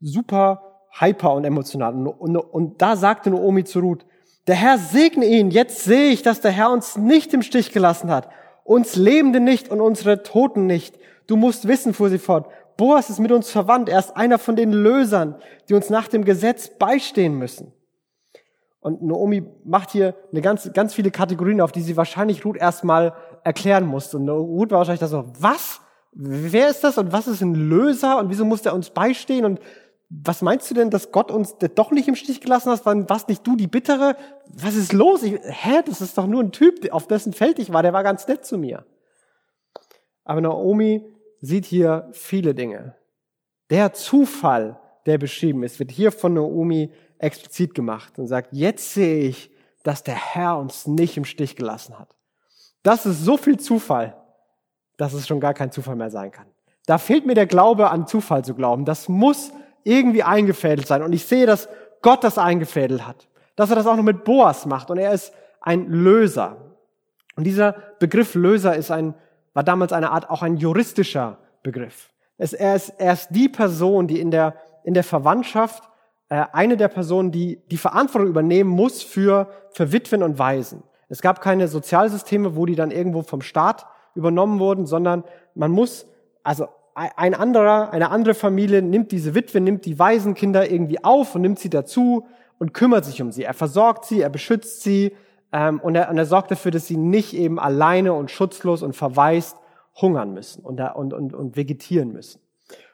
super 0.00 0.86
hyper 1.00 1.34
und 1.34 1.44
emotional. 1.44 1.92
Und, 1.92 2.06
und, 2.06 2.36
und 2.36 2.82
da 2.82 2.94
sagte 2.94 3.30
Naomi 3.30 3.64
zu 3.64 3.80
Ruth, 3.80 4.06
der 4.46 4.54
Herr 4.54 4.78
segne 4.78 5.26
ihn. 5.26 5.50
Jetzt 5.50 5.82
sehe 5.82 6.10
ich, 6.10 6.22
dass 6.22 6.40
der 6.40 6.52
Herr 6.52 6.70
uns 6.70 6.96
nicht 6.96 7.34
im 7.34 7.42
Stich 7.42 7.72
gelassen 7.72 8.10
hat. 8.10 8.28
Uns 8.62 8.94
Lebende 8.94 9.40
nicht 9.40 9.70
und 9.70 9.80
unsere 9.80 10.22
Toten 10.22 10.66
nicht. 10.66 10.98
Du 11.26 11.36
musst 11.36 11.66
wissen, 11.66 11.94
fuhr 11.94 12.10
sie 12.10 12.18
fort, 12.18 12.48
Boas 12.76 13.10
ist 13.10 13.20
mit 13.20 13.32
uns 13.32 13.50
verwandt. 13.50 13.88
Er 13.88 13.98
ist 13.98 14.16
einer 14.16 14.38
von 14.38 14.56
den 14.56 14.72
Lösern, 14.72 15.36
die 15.68 15.74
uns 15.74 15.90
nach 15.90 16.08
dem 16.08 16.24
Gesetz 16.24 16.68
beistehen 16.68 17.38
müssen. 17.38 17.72
Und 18.80 19.02
Naomi 19.02 19.42
macht 19.64 19.92
hier 19.92 20.14
eine 20.30 20.42
ganz, 20.42 20.70
ganz 20.74 20.92
viele 20.92 21.10
Kategorien 21.10 21.60
auf, 21.60 21.72
die 21.72 21.80
sie 21.80 21.96
wahrscheinlich 21.96 22.44
Ruth 22.44 22.56
erstmal 22.56 23.14
erklären 23.42 23.86
musste. 23.86 24.18
Und 24.18 24.28
Ruth 24.28 24.70
war 24.72 24.78
wahrscheinlich 24.78 25.00
da 25.00 25.06
so, 25.06 25.24
was? 25.38 25.80
Wer 26.12 26.68
ist 26.68 26.84
das 26.84 26.98
und 26.98 27.12
was 27.12 27.26
ist 27.26 27.40
ein 27.40 27.54
Löser 27.54 28.18
und 28.18 28.28
wieso 28.28 28.44
muss 28.44 28.62
der 28.62 28.74
uns 28.74 28.90
beistehen 28.90 29.44
und 29.44 29.60
was 30.10 30.42
meinst 30.42 30.70
du 30.70 30.74
denn, 30.74 30.90
dass 30.90 31.10
Gott 31.10 31.30
uns 31.30 31.56
doch 31.74 31.90
nicht 31.90 32.08
im 32.08 32.14
Stich 32.14 32.40
gelassen 32.40 32.70
hat? 32.70 32.84
Warst 32.84 33.28
nicht 33.28 33.44
du 33.46 33.56
die 33.56 33.66
Bittere? 33.66 34.16
Was 34.46 34.76
ist 34.76 34.92
los? 34.92 35.22
Ich, 35.22 35.40
hä, 35.42 35.80
das 35.84 36.00
ist 36.00 36.16
doch 36.18 36.26
nur 36.26 36.42
ein 36.42 36.52
Typ, 36.52 36.92
auf 36.92 37.08
dessen 37.08 37.32
Feld 37.32 37.58
ich 37.58 37.72
war, 37.72 37.82
der 37.82 37.92
war 37.92 38.02
ganz 38.02 38.28
nett 38.28 38.44
zu 38.44 38.58
mir. 38.58 38.84
Aber 40.24 40.40
Naomi 40.40 41.04
sieht 41.44 41.64
hier 41.64 42.08
viele 42.12 42.54
Dinge. 42.54 42.94
Der 43.70 43.92
Zufall, 43.92 44.78
der 45.06 45.18
beschrieben 45.18 45.62
ist, 45.62 45.78
wird 45.78 45.90
hier 45.90 46.12
von 46.12 46.34
Naomi 46.34 46.90
explizit 47.18 47.74
gemacht 47.74 48.18
und 48.18 48.26
sagt, 48.26 48.48
jetzt 48.52 48.94
sehe 48.94 49.24
ich, 49.24 49.50
dass 49.82 50.02
der 50.02 50.14
Herr 50.14 50.58
uns 50.58 50.86
nicht 50.86 51.16
im 51.16 51.24
Stich 51.24 51.56
gelassen 51.56 51.98
hat. 51.98 52.14
Das 52.82 53.06
ist 53.06 53.24
so 53.24 53.36
viel 53.36 53.58
Zufall, 53.58 54.16
dass 54.96 55.12
es 55.12 55.26
schon 55.26 55.40
gar 55.40 55.54
kein 55.54 55.72
Zufall 55.72 55.96
mehr 55.96 56.10
sein 56.10 56.30
kann. 56.30 56.46
Da 56.86 56.98
fehlt 56.98 57.26
mir 57.26 57.34
der 57.34 57.46
Glaube 57.46 57.90
an 57.90 58.06
Zufall 58.06 58.44
zu 58.44 58.54
glauben. 58.54 58.84
Das 58.84 59.08
muss 59.08 59.52
irgendwie 59.84 60.22
eingefädelt 60.22 60.86
sein. 60.86 61.02
Und 61.02 61.12
ich 61.12 61.24
sehe, 61.24 61.46
dass 61.46 61.68
Gott 62.02 62.24
das 62.24 62.38
eingefädelt 62.38 63.06
hat. 63.06 63.28
Dass 63.56 63.70
er 63.70 63.76
das 63.76 63.86
auch 63.86 63.96
noch 63.96 64.02
mit 64.02 64.24
Boas 64.24 64.66
macht. 64.66 64.90
Und 64.90 64.98
er 64.98 65.12
ist 65.12 65.32
ein 65.60 65.88
Löser. 65.88 66.56
Und 67.36 67.44
dieser 67.44 67.72
Begriff 67.98 68.34
Löser 68.34 68.76
ist 68.76 68.90
ein, 68.90 69.14
war 69.54 69.62
damals 69.62 69.92
eine 69.92 70.10
Art, 70.10 70.28
auch 70.28 70.42
ein 70.42 70.56
juristischer 70.56 71.38
Begriff. 71.62 72.10
Es, 72.36 72.52
er, 72.52 72.74
ist, 72.74 72.90
er 72.98 73.12
ist 73.14 73.28
die 73.30 73.48
Person, 73.48 74.08
die 74.08 74.20
in 74.20 74.30
der, 74.30 74.54
in 74.82 74.94
der 74.94 75.04
Verwandtschaft 75.04 75.88
äh, 76.28 76.44
eine 76.52 76.76
der 76.76 76.88
Personen, 76.88 77.30
die 77.30 77.60
die 77.70 77.76
Verantwortung 77.76 78.28
übernehmen 78.28 78.70
muss 78.70 79.02
für, 79.02 79.48
für 79.70 79.92
Witwen 79.92 80.22
und 80.22 80.38
Waisen. 80.38 80.82
Es 81.08 81.22
gab 81.22 81.40
keine 81.40 81.68
Sozialsysteme, 81.68 82.56
wo 82.56 82.66
die 82.66 82.74
dann 82.74 82.90
irgendwo 82.90 83.22
vom 83.22 83.40
Staat 83.40 83.86
übernommen 84.14 84.58
wurden, 84.58 84.86
sondern 84.86 85.24
man 85.54 85.70
muss, 85.70 86.06
also 86.42 86.68
ein 86.94 87.34
anderer, 87.34 87.92
eine 87.92 88.10
andere 88.10 88.34
Familie 88.34 88.80
nimmt 88.80 89.10
diese 89.10 89.34
Witwe, 89.34 89.60
nimmt 89.60 89.84
die 89.84 89.98
Waisenkinder 89.98 90.70
irgendwie 90.70 91.02
auf 91.02 91.34
und 91.34 91.42
nimmt 91.42 91.58
sie 91.58 91.70
dazu 91.70 92.26
und 92.58 92.72
kümmert 92.72 93.04
sich 93.04 93.20
um 93.20 93.32
sie. 93.32 93.42
Er 93.42 93.54
versorgt 93.54 94.04
sie, 94.04 94.20
er 94.20 94.30
beschützt 94.30 94.82
sie 94.82 95.12
und, 95.82 95.94
er, 95.94 96.10
und 96.10 96.18
er 96.18 96.26
sorgt 96.26 96.50
dafür, 96.50 96.70
dass 96.70 96.86
sie 96.86 96.96
nicht 96.96 97.34
eben 97.34 97.58
alleine 97.58 98.12
und 98.12 98.30
schutzlos 98.30 98.82
und 98.82 98.94
verwaist 98.94 99.56
hungern 100.00 100.34
müssen 100.34 100.64
und, 100.64 100.80
und, 100.80 101.12
und, 101.12 101.34
und 101.34 101.56
vegetieren 101.56 102.12
müssen. 102.12 102.40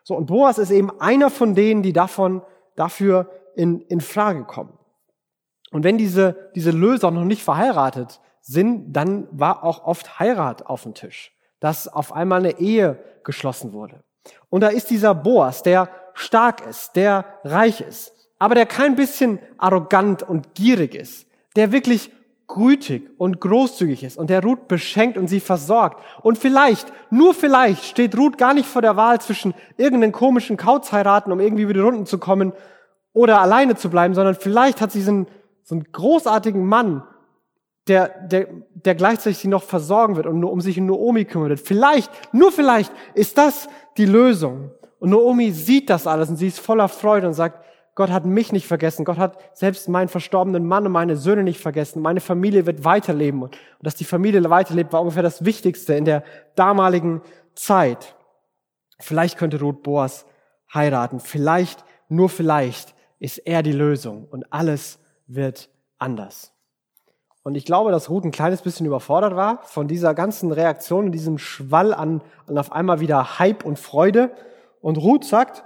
So, 0.03 0.17
und 0.17 0.27
Boas 0.27 0.59
ist 0.59 0.71
eben 0.71 0.91
einer 1.01 1.31
von 1.31 1.55
denen, 1.55 1.83
die 1.83 1.93
davon, 1.93 2.43
dafür 2.77 3.31
in, 3.55 3.81
in 3.83 4.01
Frage 4.01 4.45
kommen. 4.45 4.73
Und 5.71 5.85
wenn 5.85 5.99
diese, 5.99 6.51
diese 6.55 6.71
Löser 6.71 7.11
noch 7.11 7.25
nicht 7.25 7.43
verheiratet 7.43 8.21
sind, 8.41 8.93
dann 8.93 9.29
war 9.31 9.65
auch 9.65 9.85
oft 9.85 10.19
Heirat 10.19 10.67
auf 10.67 10.83
dem 10.83 10.95
Tisch 10.95 11.33
dass 11.61 11.87
auf 11.87 12.13
einmal 12.13 12.41
eine 12.41 12.59
Ehe 12.59 12.99
geschlossen 13.23 13.73
wurde. 13.73 14.03
Und 14.49 14.63
da 14.63 14.69
ist 14.69 14.91
dieser 14.91 15.15
Boas, 15.15 15.63
der 15.63 15.89
stark 16.15 16.67
ist, 16.67 16.97
der 16.97 17.25
reich 17.45 17.83
ist, 17.83 18.13
aber 18.39 18.55
der 18.55 18.67
kein 18.67 18.97
bisschen 18.97 19.39
arrogant 19.59 20.23
und 20.23 20.55
gierig 20.55 20.95
ist, 20.95 21.27
der 21.57 21.73
wirklich 21.73 22.11
gütig 22.55 23.11
und 23.19 23.41
großzügig 23.41 24.03
ist 24.05 24.19
und 24.19 24.31
der 24.31 24.43
Ruth 24.43 24.69
beschenkt 24.69 25.17
und 25.17 25.29
sie 25.29 25.41
versorgt. 25.41 26.03
Und 26.23 26.39
vielleicht, 26.39 26.93
nur 27.11 27.35
vielleicht, 27.35 27.85
steht 27.85 28.17
Ruth 28.17 28.39
gar 28.39 28.55
nicht 28.55 28.69
vor 28.69 28.83
der 28.83 28.97
Wahl 28.97 29.21
zwischen 29.21 29.55
irgendeinen 29.77 30.13
komischen 30.13 30.57
Kauz 30.57 30.93
heiraten, 30.93 31.33
um 31.33 31.41
irgendwie 31.41 31.69
wieder 31.69 31.83
Runden 31.83 32.07
zu 32.07 32.19
kommen 32.19 32.53
oder 33.13 33.41
alleine 33.41 33.77
zu 33.77 33.91
bleiben, 33.91 34.15
sondern 34.15 34.35
vielleicht 34.35 34.81
hat 34.81 34.93
sie 34.93 35.03
so 35.03 35.11
einen, 35.11 35.27
so 35.63 35.75
einen 35.75 35.85
großartigen 35.93 36.65
Mann, 36.65 37.03
der, 37.89 38.09
der, 38.27 38.49
der 38.75 38.95
gleichzeitig 38.95 39.39
sie 39.39 39.49
noch 39.49 39.63
versorgen 39.63 40.17
wird 40.17 40.27
und 40.27 40.39
nur 40.39 40.53
um 40.53 40.61
sich 40.61 40.79
um 40.79 40.87
Naomi 40.87 41.25
kümmern 41.25 41.49
wird. 41.49 41.61
Vielleicht, 41.61 42.11
nur 42.33 42.53
vielleicht 42.53 42.93
ist 43.15 43.39
das 43.39 43.69
die 43.97 44.07
Lösung. 44.07 44.71
Und 44.99 45.11
Naomi 45.11 45.51
sieht 45.51 45.91
das 45.91 46.07
alles 46.07 46.29
und 46.29 46.37
sie 46.37 46.49
ist 46.49 46.61
voller 46.61 46.89
Freude 46.89 47.27
und 47.27 47.35
sagt, 47.35 47.65
Gott 47.95 48.11
hat 48.11 48.25
mich 48.25 48.53
nicht 48.53 48.67
vergessen. 48.67 49.05
Gott 49.05 49.19
hat 49.19 49.39
selbst 49.53 49.89
meinen 49.89 50.09
verstorbenen 50.09 50.67
Mann 50.67 50.87
und 50.87 50.93
meine 50.93 51.17
Söhne 51.17 51.43
nicht 51.43 51.61
vergessen. 51.61 52.01
Meine 52.01 52.21
Familie 52.21 52.67
wird 52.67 52.85
weiterleben. 52.85 53.43
Und 53.43 53.57
dass 53.83 53.97
die 53.97 54.05
Familie 54.05 54.49
weiterlebt, 54.49 54.93
war 54.93 55.01
ungefähr 55.01 55.23
das 55.23 55.45
Wichtigste 55.45 55.95
in 55.95 56.05
der 56.05 56.25
damaligen 56.55 57.21
Zeit. 57.55 58.15
Vielleicht 58.99 59.39
könnte 59.39 59.61
Ruth 59.61 59.83
Boas 59.83 60.27
heiraten. 60.73 61.21
Vielleicht, 61.21 61.85
nur 62.09 62.29
vielleicht, 62.29 62.95
ist 63.19 63.39
er 63.39 63.63
die 63.63 63.73
Lösung 63.73 64.27
und 64.31 64.53
alles 64.53 64.99
wird 65.27 65.69
anders. 65.99 66.53
Und 67.43 67.55
ich 67.55 67.65
glaube, 67.65 67.91
dass 67.91 68.11
Ruth 68.11 68.25
ein 68.25 68.33
kleines 68.33 68.63
bisschen 68.63 68.87
überfordert 68.87 69.35
war 69.35 69.63
von 69.63 69.89
dieser 69.89 70.15
ganzen 70.15 70.53
Reaktion, 70.53 71.13
diesem 71.13 71.39
Schwall 71.39 71.95
an, 71.95 72.23
an 72.47 72.59
auf 72.59 72.73
einmal 72.73 73.01
wieder 73.01 73.39
Hype 73.39 73.65
und 73.65 73.79
Freude. 73.79 74.31
Und 74.81 74.99
Ruth 74.99 75.25
sagt, 75.25 75.65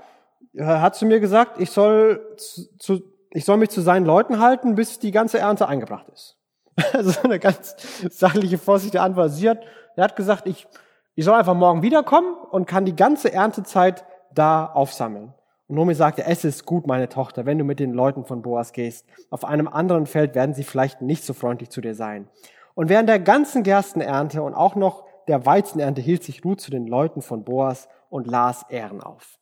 hat 0.60 0.94
zu 0.94 1.06
mir 1.06 1.20
gesagt, 1.20 1.60
ich 1.60 1.70
soll, 1.70 2.36
zu, 2.36 3.02
ich 3.30 3.44
soll 3.44 3.56
mich 3.56 3.70
zu 3.70 3.80
seinen 3.80 4.06
Leuten 4.06 4.40
halten, 4.40 4.74
bis 4.74 4.98
die 4.98 5.10
ganze 5.10 5.38
Ernte 5.38 5.68
eingebracht 5.68 6.08
ist. 6.12 6.36
Also 6.92 7.20
eine 7.22 7.38
ganz 7.38 7.76
sachliche, 8.10 8.58
vorsichtige 8.58 9.02
Antwort. 9.02 9.32
Sie 9.32 9.48
hat, 9.48 9.64
er 9.96 10.04
hat 10.04 10.16
gesagt, 10.16 10.46
ich, 10.46 10.66
ich 11.14 11.24
soll 11.24 11.34
einfach 11.34 11.54
morgen 11.54 11.82
wiederkommen 11.82 12.34
und 12.50 12.66
kann 12.66 12.84
die 12.84 12.96
ganze 12.96 13.32
Erntezeit 13.32 14.04
da 14.32 14.66
aufsammeln. 14.66 15.34
Und 15.66 15.76
Nomi 15.76 15.94
sagte, 15.94 16.24
es 16.24 16.44
ist 16.44 16.66
gut, 16.66 16.86
meine 16.86 17.08
Tochter, 17.08 17.46
wenn 17.46 17.58
du 17.58 17.64
mit 17.64 17.80
den 17.80 17.92
Leuten 17.92 18.24
von 18.24 18.42
Boas 18.42 18.72
gehst. 18.72 19.06
Auf 19.30 19.44
einem 19.44 19.68
anderen 19.68 20.06
Feld 20.06 20.34
werden 20.34 20.54
sie 20.54 20.64
vielleicht 20.64 21.00
nicht 21.00 21.24
so 21.24 21.32
freundlich 21.32 21.70
zu 21.70 21.80
dir 21.80 21.94
sein. 21.94 22.28
Und 22.74 22.88
während 22.88 23.08
der 23.08 23.20
ganzen 23.20 23.62
Gerstenernte 23.62 24.42
und 24.42 24.54
auch 24.54 24.74
noch 24.74 25.04
der 25.28 25.46
Weizenernte 25.46 26.02
hielt 26.02 26.22
sich 26.22 26.44
Ruth 26.44 26.60
zu 26.60 26.70
den 26.70 26.86
Leuten 26.86 27.22
von 27.22 27.44
Boas 27.44 27.88
und 28.10 28.26
las 28.26 28.66
Ehren 28.68 29.00
auf. 29.00 29.38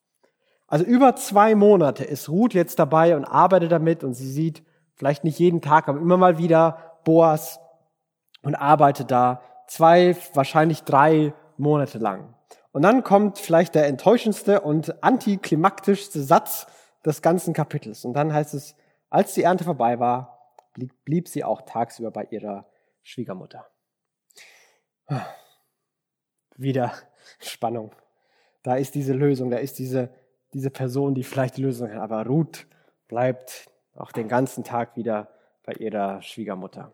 Also 0.73 0.87
über 0.87 1.15
zwei 1.17 1.55
Monate 1.55 2.03
ist 2.03 2.31
Ruth 2.31 2.55
jetzt 2.55 2.79
dabei 2.79 3.15
und 3.15 3.27
arbeitet 3.27 3.71
damit 3.71 4.03
und 4.03 4.15
sie 4.15 4.33
sieht 4.33 4.65
vielleicht 4.95 5.23
nicht 5.23 5.39
jeden 5.39 5.61
Tag, 5.61 5.87
aber 5.87 6.01
immer 6.01 6.17
mal 6.17 6.39
wieder 6.39 6.99
Boas 7.05 7.61
und 8.41 8.55
arbeitet 8.55 9.11
da 9.11 9.43
zwei, 9.67 10.17
wahrscheinlich 10.33 10.83
drei 10.85 11.35
Monate 11.59 11.99
lang. 11.99 12.35
Und 12.73 12.81
dann 12.81 13.05
kommt 13.05 13.37
vielleicht 13.39 13.75
der 13.75 13.87
enttäuschendste 13.87 14.63
und 14.63 15.05
antiklimaktischste 15.05 16.23
Satz 16.23 16.67
des 17.05 17.21
ganzen 17.21 17.53
Kapitels. 17.53 18.07
Und 18.07 18.15
dann 18.15 18.33
heißt 18.33 18.55
es, 18.55 18.75
als 19.11 19.35
die 19.35 19.43
Ernte 19.43 19.65
vorbei 19.65 20.01
war, 20.01 20.55
blieb, 20.73 20.95
blieb 21.05 21.29
sie 21.29 21.45
auch 21.45 21.61
tagsüber 21.67 22.11
bei 22.11 22.25
ihrer 22.31 22.67
Schwiegermutter. 23.03 23.67
Wieder 26.57 26.95
Spannung. 27.41 27.95
Da 28.63 28.77
ist 28.77 28.95
diese 28.95 29.13
Lösung, 29.13 29.51
da 29.51 29.59
ist 29.59 29.79
diese, 29.79 30.09
diese 30.55 30.71
Person, 30.71 31.15
die 31.15 31.25
vielleicht 31.25 31.57
die 31.57 31.63
Lösung 31.63 31.91
hat. 31.91 31.99
Aber 31.99 32.27
Ruth 32.27 32.67
bleibt 33.09 33.71
auch 33.95 34.13
den 34.13 34.29
ganzen 34.29 34.65
Tag 34.65 34.97
wieder 34.97 35.29
bei 35.65 35.73
ihrer 35.75 36.23
Schwiegermutter. 36.23 36.93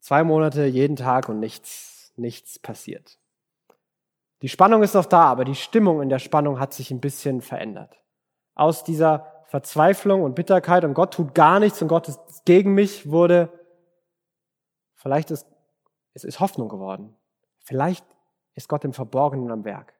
Zwei 0.00 0.22
Monate 0.22 0.66
jeden 0.66 0.96
Tag 0.96 1.28
und 1.28 1.40
nichts, 1.40 2.12
nichts 2.16 2.58
passiert. 2.58 3.18
Die 4.42 4.48
Spannung 4.48 4.82
ist 4.82 4.94
noch 4.94 5.06
da, 5.06 5.24
aber 5.24 5.44
die 5.44 5.54
Stimmung 5.54 6.02
in 6.02 6.10
der 6.10 6.18
Spannung 6.18 6.60
hat 6.60 6.74
sich 6.74 6.90
ein 6.90 7.00
bisschen 7.00 7.40
verändert. 7.40 7.98
Aus 8.54 8.84
dieser 8.84 9.44
Verzweiflung 9.46 10.22
und 10.22 10.34
Bitterkeit 10.34 10.84
und 10.84 10.94
Gott 10.94 11.14
tut 11.14 11.34
gar 11.34 11.60
nichts 11.60 11.80
und 11.80 11.88
Gott 11.88 12.08
ist 12.08 12.44
gegen 12.44 12.74
mich 12.74 13.10
wurde, 13.10 13.50
vielleicht 14.94 15.30
ist, 15.30 15.46
es 16.12 16.24
ist 16.24 16.40
Hoffnung 16.40 16.68
geworden. 16.68 17.16
Vielleicht 17.60 18.04
ist 18.54 18.68
Gott 18.68 18.84
im 18.84 18.92
Verborgenen 18.92 19.50
am 19.50 19.64
Werk. 19.64 19.94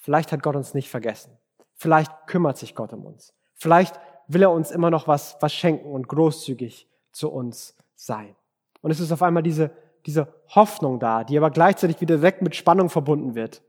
Vielleicht 0.00 0.32
hat 0.32 0.42
Gott 0.42 0.56
uns 0.56 0.74
nicht 0.74 0.90
vergessen. 0.90 1.38
Vielleicht 1.74 2.26
kümmert 2.26 2.58
sich 2.58 2.74
Gott 2.74 2.92
um 2.92 3.06
uns. 3.06 3.32
Vielleicht 3.54 3.98
will 4.26 4.42
er 4.42 4.50
uns 4.50 4.70
immer 4.70 4.90
noch 4.90 5.06
was, 5.06 5.36
was 5.40 5.52
schenken 5.52 5.92
und 5.92 6.08
großzügig 6.08 6.88
zu 7.12 7.30
uns 7.30 7.76
sein. 7.94 8.34
Und 8.82 8.90
es 8.90 9.00
ist 9.00 9.12
auf 9.12 9.22
einmal 9.22 9.42
diese 9.42 9.70
diese 10.06 10.32
Hoffnung 10.48 10.98
da, 10.98 11.24
die 11.24 11.36
aber 11.36 11.50
gleichzeitig 11.50 12.00
wieder 12.00 12.22
weg 12.22 12.42
mit 12.42 12.56
Spannung 12.56 12.88
verbunden 12.88 13.34
wird, 13.34 13.62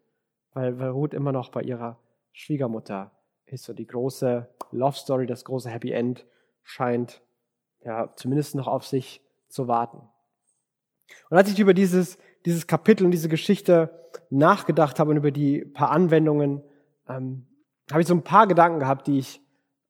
weil, 0.54 0.80
weil 0.80 0.89
Ruth 0.89 1.13
immer 1.13 1.32
noch 1.32 1.50
bei 1.50 1.62
ihrer 1.62 1.98
Schwiegermutter 2.32 3.12
ist. 3.46 3.65
So 3.65 3.74
die 3.74 3.88
große 3.88 4.48
Love 4.72 4.96
Story, 4.96 5.26
das 5.26 5.46
große 5.46 5.70
Happy 5.70 5.91
End 5.91 6.26
scheint 6.63 7.22
ja 7.84 8.13
zumindest 8.15 8.56
noch 8.56 8.67
auf 8.67 8.86
sich 8.86 9.22
zu 9.50 9.67
warten. 9.67 10.02
Und 11.30 11.38
als 11.38 11.52
ich 11.52 11.60
über 11.60 11.74
dieses, 11.74 12.17
dieses 12.46 12.67
Kapitel 12.67 13.06
und 13.06 13.12
diese 13.12 13.28
Geschichte 13.30 14.10
nachgedacht 14.32 15.00
habe 15.00 15.12
und 15.12 15.17
über 15.17 15.32
die 15.32 15.63
paar 15.63 15.91
Anwendungen, 15.91 16.63
ähm, 17.08 17.46
habe 17.91 18.02
ich 18.02 18.08
so 18.08 18.13
ein 18.13 18.24
paar 18.24 18.48
Gedanken 18.48 18.80
gehabt, 18.80 19.08
die 19.08 19.20
ich, 19.20 19.41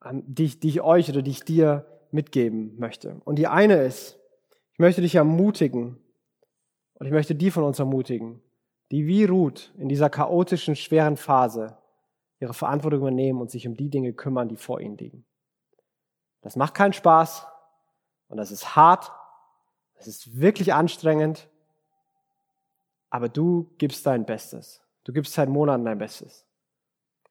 ähm, 0.04 0.24
die 0.26 0.46
ich, 0.46 0.60
die 0.60 0.70
ich 0.70 0.82
euch 0.82 1.10
oder 1.10 1.22
die 1.22 1.32
ich 1.32 1.44
dir 1.44 1.86
mitgeben 2.12 2.78
möchte. 2.78 3.22
Und 3.24 3.38
die 3.38 3.48
eine 3.48 3.82
ist, 3.84 4.20
ich 4.74 4.80
möchte 4.80 5.02
dich 5.02 5.16
ermutigen, 5.16 5.98
und 7.02 7.08
ich 7.08 7.14
möchte 7.14 7.34
die 7.34 7.50
von 7.50 7.64
uns 7.64 7.80
ermutigen, 7.80 8.44
die 8.92 9.08
wie 9.08 9.24
Ruth 9.24 9.74
in 9.78 9.90
dieser 9.90 10.12
chaotischen, 10.12 10.76
schweren 10.76 11.18
Phase 11.18 11.78
ihre 12.40 12.54
Verantwortung 12.54 13.00
übernehmen 13.00 13.42
und 13.42 13.50
sich 13.50 13.68
um 13.68 13.76
die 13.76 13.90
Dinge 13.90 14.14
kümmern, 14.14 14.50
die 14.50 14.56
vor 14.56 14.80
ihnen 14.82 14.98
liegen. 14.98 15.26
Das 16.42 16.56
macht 16.56 16.76
keinen 16.76 16.94
Spaß 16.94 17.48
und 18.28 18.38
das 18.38 18.52
ist 18.52 18.76
hart, 18.76 19.12
das 19.96 20.08
ist 20.08 20.40
wirklich 20.40 20.74
anstrengend, 20.74 21.50
aber 23.12 23.30
du 23.30 23.70
gibst 23.78 24.08
dein 24.08 24.26
Bestes. 24.26 24.82
Du 25.04 25.14
gibst 25.14 25.34
seit 25.34 25.50
Monaten 25.50 25.86
dein 25.86 26.00
Bestes. 26.00 26.48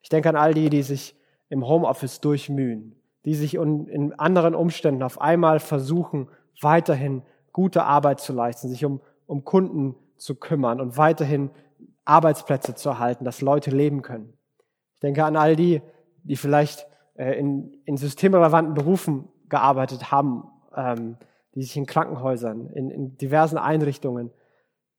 Ich 0.01 0.09
denke 0.09 0.29
an 0.29 0.37
all 0.37 0.53
die, 0.53 0.69
die 0.69 0.83
sich 0.83 1.15
im 1.49 1.67
Homeoffice 1.67 2.21
durchmühen, 2.21 2.95
die 3.25 3.35
sich 3.35 3.55
in 3.55 4.13
anderen 4.17 4.55
Umständen 4.55 5.03
auf 5.03 5.19
einmal 5.19 5.59
versuchen, 5.59 6.29
weiterhin 6.61 7.23
gute 7.51 7.83
Arbeit 7.83 8.19
zu 8.19 8.31
leisten, 8.31 8.69
sich 8.69 8.85
um, 8.85 9.01
um 9.27 9.43
Kunden 9.43 9.95
zu 10.17 10.35
kümmern 10.35 10.79
und 10.79 10.97
weiterhin 10.97 11.49
Arbeitsplätze 12.05 12.75
zu 12.75 12.89
erhalten, 12.89 13.25
dass 13.25 13.41
Leute 13.41 13.71
leben 13.71 14.01
können. 14.01 14.33
Ich 14.95 14.99
denke 15.01 15.25
an 15.25 15.35
all 15.35 15.55
die, 15.55 15.81
die 16.23 16.35
vielleicht 16.35 16.87
äh, 17.15 17.37
in, 17.37 17.75
in 17.85 17.97
systemrelevanten 17.97 18.73
Berufen 18.73 19.27
gearbeitet 19.49 20.11
haben, 20.11 20.43
ähm, 20.75 21.17
die 21.55 21.63
sich 21.63 21.75
in 21.75 21.85
Krankenhäusern, 21.85 22.67
in, 22.67 22.91
in 22.91 23.17
diversen 23.17 23.57
Einrichtungen 23.57 24.31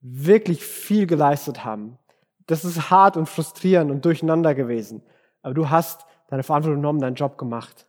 wirklich 0.03 0.65
viel 0.65 1.07
geleistet 1.07 1.65
haben. 1.65 1.99
Das 2.47 2.65
ist 2.65 2.91
hart 2.91 3.17
und 3.17 3.29
frustrierend 3.29 3.91
und 3.91 4.05
durcheinander 4.05 4.55
gewesen. 4.55 5.03
Aber 5.43 5.55
du 5.55 5.71
hast 5.71 6.05
deine 6.29 6.43
Verantwortung 6.43 6.81
genommen, 6.81 7.01
deinen 7.01 7.15
Job 7.15 7.39
gemacht. 7.39 7.87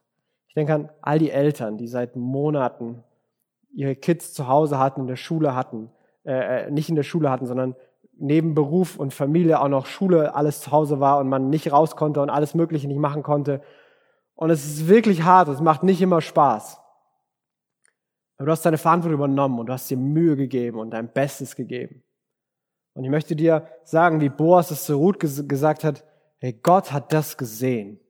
Ich 0.48 0.54
denke 0.54 0.74
an 0.74 0.90
all 1.02 1.18
die 1.18 1.32
Eltern, 1.32 1.78
die 1.78 1.88
seit 1.88 2.16
Monaten 2.16 3.04
ihre 3.74 3.96
Kids 3.96 4.34
zu 4.34 4.48
Hause 4.48 4.78
hatten, 4.78 5.02
in 5.02 5.08
der 5.08 5.16
Schule 5.16 5.56
hatten, 5.56 5.90
äh, 6.24 6.66
äh 6.66 6.72
nicht 6.72 6.90
in 6.90 6.96
der 6.96 7.04
Schule 7.04 7.32
hatten, 7.32 7.48
sondern 7.48 7.76
neben 8.16 8.54
Beruf 8.54 8.98
und 8.98 9.14
Familie 9.14 9.60
auch 9.60 9.68
noch 9.68 9.88
Schule 9.88 10.36
alles 10.36 10.62
zu 10.62 10.72
Hause 10.72 11.00
war 11.00 11.18
und 11.18 11.28
man 11.28 11.50
nicht 11.50 11.72
raus 11.72 11.96
konnte 11.96 12.22
und 12.22 12.30
alles 12.30 12.54
Mögliche 12.54 12.88
nicht 12.88 13.00
machen 13.00 13.24
konnte. 13.24 13.62
Und 14.36 14.52
es 14.52 14.66
ist 14.66 14.88
wirklich 14.88 15.24
hart, 15.24 15.48
es 15.48 15.62
macht 15.62 15.82
nicht 15.82 16.02
immer 16.02 16.22
Spaß. 16.22 16.80
Aber 18.44 18.48
du 18.48 18.52
hast 18.52 18.66
deine 18.66 18.78
Verantwortung 18.78 19.20
übernommen 19.20 19.58
und 19.58 19.68
du 19.68 19.72
hast 19.72 19.90
dir 19.90 19.96
Mühe 19.96 20.36
gegeben 20.36 20.78
und 20.78 20.92
dein 20.92 21.08
Bestes 21.08 21.56
gegeben. 21.56 22.04
Und 22.94 23.06
ich 23.06 23.10
möchte 23.10 23.38
dir 23.38 23.70
sagen, 23.86 24.20
wie 24.20 24.28
Boas 24.28 24.70
es 24.70 24.84
zu 24.84 24.98
Ruth 24.98 25.18
gesagt 25.18 25.86
hat, 25.86 26.04
hey, 26.40 26.52
Gott 26.52 26.92
hat 26.92 27.14
das 27.14 27.38
gesehen 27.38 28.02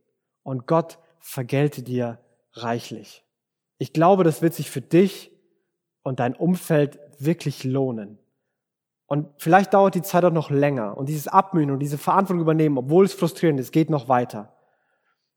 und 0.41 0.65
Gott 0.65 0.97
vergelte 1.19 1.83
dir 1.83 2.17
reichlich. 2.53 3.23
Ich 3.77 3.93
glaube, 3.93 4.23
das 4.23 4.41
wird 4.41 4.55
sich 4.55 4.71
für 4.71 4.81
dich 4.81 5.31
und 6.01 6.19
dein 6.19 6.35
Umfeld 6.35 6.99
wirklich 7.19 7.63
lohnen. 7.63 8.17
Und 9.05 9.29
vielleicht 9.37 9.75
dauert 9.75 9.93
die 9.93 10.01
Zeit 10.01 10.25
auch 10.25 10.31
noch 10.31 10.49
länger 10.49 10.97
und 10.97 11.09
dieses 11.09 11.27
Abmühen 11.27 11.69
und 11.69 11.77
diese 11.77 11.99
Verantwortung 11.99 12.41
übernehmen, 12.41 12.79
obwohl 12.79 13.05
es 13.05 13.13
frustrierend 13.13 13.59
ist, 13.59 13.71
geht 13.71 13.91
noch 13.91 14.09
weiter. 14.09 14.51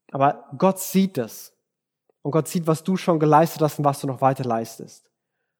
Aber 0.09 0.45
Gott 0.57 0.79
sieht 0.79 1.19
es. 1.19 1.53
Und 2.27 2.31
Gott 2.31 2.49
sieht, 2.49 2.67
was 2.67 2.83
du 2.83 2.97
schon 2.97 3.21
geleistet 3.21 3.61
hast 3.61 3.79
und 3.79 3.85
was 3.85 4.01
du 4.01 4.07
noch 4.07 4.19
weiter 4.19 4.43
leistest. 4.43 5.09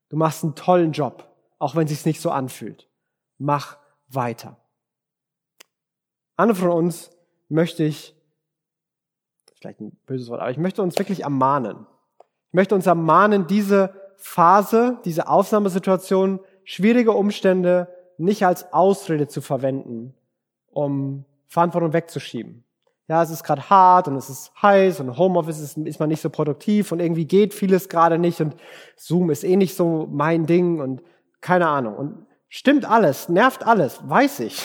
Du 0.09 0.17
machst 0.17 0.43
einen 0.43 0.53
tollen 0.53 0.91
Job, 0.91 1.25
auch 1.59 1.77
wenn 1.77 1.85
es 1.85 1.91
sich 1.91 2.05
nicht 2.05 2.19
so 2.19 2.29
anfühlt. 2.29 2.89
Mach 3.37 3.77
weiter. 4.09 4.57
Andere 6.35 6.57
von 6.57 6.71
uns 6.71 7.09
möchte 7.47 7.85
ich, 7.85 8.13
vielleicht 9.55 9.79
ein 9.79 9.97
böses 10.05 10.27
Wort, 10.27 10.41
aber 10.41 10.51
ich 10.51 10.57
möchte 10.57 10.81
uns 10.81 10.97
wirklich 10.99 11.23
ermahnen. 11.23 11.87
Ich 12.49 12.53
möchte 12.53 12.75
uns 12.75 12.85
ermahnen, 12.85 13.47
diese 13.47 13.93
Phase, 14.17 14.99
diese 15.05 15.29
Ausnahmesituation, 15.29 16.41
schwierige 16.65 17.13
Umstände 17.13 17.87
nicht 18.17 18.45
als 18.45 18.73
Ausrede 18.73 19.29
zu 19.29 19.39
verwenden, 19.39 20.13
um 20.67 21.23
Verantwortung 21.47 21.93
wegzuschieben. 21.93 22.65
Ja, 23.07 23.23
es 23.23 23.29
ist 23.29 23.43
gerade 23.43 23.69
hart 23.69 24.09
und 24.09 24.17
es 24.17 24.29
ist 24.29 24.51
heiß 24.61 24.99
und 24.99 25.17
Homeoffice 25.17 25.59
ist, 25.59 25.77
ist 25.77 25.99
man 25.99 26.09
nicht 26.09 26.21
so 26.21 26.29
produktiv 26.29 26.91
und 26.91 26.99
irgendwie 26.99 27.25
geht 27.25 27.53
vieles 27.53 27.87
gerade 27.87 28.17
nicht 28.17 28.41
und 28.41 28.55
Zoom 28.97 29.29
ist 29.29 29.45
eh 29.45 29.55
nicht 29.55 29.75
so 29.75 30.07
mein 30.11 30.45
Ding 30.45 30.81
und 30.81 31.01
keine 31.39 31.67
Ahnung. 31.67 31.95
Und 31.95 32.27
stimmt 32.49 32.83
alles, 32.83 33.29
nervt 33.29 33.65
alles, 33.65 34.01
weiß 34.03 34.41
ich. 34.41 34.61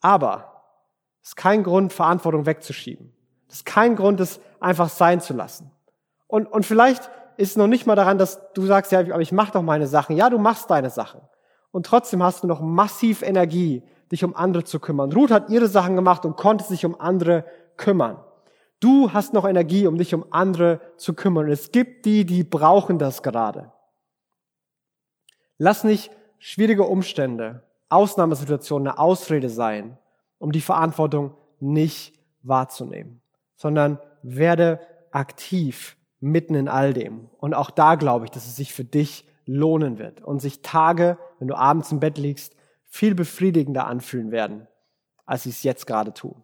Aber 0.00 0.62
es 1.22 1.30
ist 1.30 1.36
kein 1.36 1.64
Grund, 1.64 1.92
Verantwortung 1.92 2.46
wegzuschieben. 2.46 3.12
Es 3.48 3.56
ist 3.56 3.66
kein 3.66 3.96
Grund, 3.96 4.20
es 4.20 4.40
einfach 4.60 4.88
sein 4.88 5.20
zu 5.20 5.34
lassen. 5.34 5.72
Und, 6.28 6.46
und 6.46 6.66
vielleicht 6.66 7.10
ist 7.36 7.56
noch 7.56 7.66
nicht 7.66 7.86
mal 7.86 7.96
daran, 7.96 8.18
dass 8.18 8.52
du 8.52 8.66
sagst, 8.66 8.92
ja, 8.92 9.00
aber 9.00 9.20
ich 9.20 9.32
mache 9.32 9.52
doch 9.52 9.62
meine 9.62 9.86
Sachen. 9.86 10.16
Ja, 10.16 10.30
du 10.30 10.38
machst 10.38 10.70
deine 10.70 10.90
Sachen. 10.90 11.20
Und 11.70 11.86
trotzdem 11.86 12.22
hast 12.22 12.42
du 12.42 12.46
noch 12.46 12.60
massiv 12.60 13.22
Energie, 13.22 13.82
dich 14.10 14.24
um 14.24 14.34
andere 14.34 14.64
zu 14.64 14.80
kümmern. 14.80 15.12
Ruth 15.12 15.30
hat 15.30 15.50
ihre 15.50 15.68
Sachen 15.68 15.96
gemacht 15.96 16.24
und 16.24 16.36
konnte 16.36 16.64
sich 16.64 16.84
um 16.84 17.00
andere 17.00 17.44
kümmern. 17.76 18.18
Du 18.80 19.12
hast 19.12 19.32
noch 19.32 19.44
Energie, 19.44 19.86
um 19.86 19.98
dich 19.98 20.14
um 20.14 20.24
andere 20.30 20.80
zu 20.96 21.14
kümmern. 21.14 21.50
Es 21.50 21.72
gibt 21.72 22.06
die, 22.06 22.24
die 22.24 22.44
brauchen 22.44 22.98
das 22.98 23.22
gerade. 23.22 23.72
Lass 25.58 25.82
nicht 25.82 26.12
schwierige 26.38 26.84
Umstände, 26.84 27.64
Ausnahmesituationen 27.88 28.88
eine 28.88 28.98
Ausrede 28.98 29.50
sein, 29.50 29.98
um 30.38 30.52
die 30.52 30.60
Verantwortung 30.60 31.34
nicht 31.58 32.18
wahrzunehmen, 32.42 33.20
sondern 33.56 33.98
werde 34.22 34.80
aktiv 35.10 35.96
mitten 36.20 36.54
in 36.54 36.68
all 36.68 36.92
dem. 36.92 37.28
Und 37.38 37.54
auch 37.54 37.70
da 37.70 37.96
glaube 37.96 38.26
ich, 38.26 38.30
dass 38.30 38.46
es 38.46 38.56
sich 38.56 38.72
für 38.72 38.84
dich 38.84 39.26
lohnen 39.46 39.98
wird 39.98 40.22
und 40.22 40.40
sich 40.40 40.62
Tage, 40.62 41.18
wenn 41.38 41.48
du 41.48 41.56
abends 41.56 41.90
im 41.90 42.00
Bett 42.00 42.18
liegst, 42.18 42.54
viel 42.88 43.14
befriedigender 43.14 43.86
anfühlen 43.86 44.30
werden, 44.30 44.66
als 45.26 45.44
sie 45.44 45.50
es 45.50 45.62
jetzt 45.62 45.86
gerade 45.86 46.12
tun. 46.12 46.42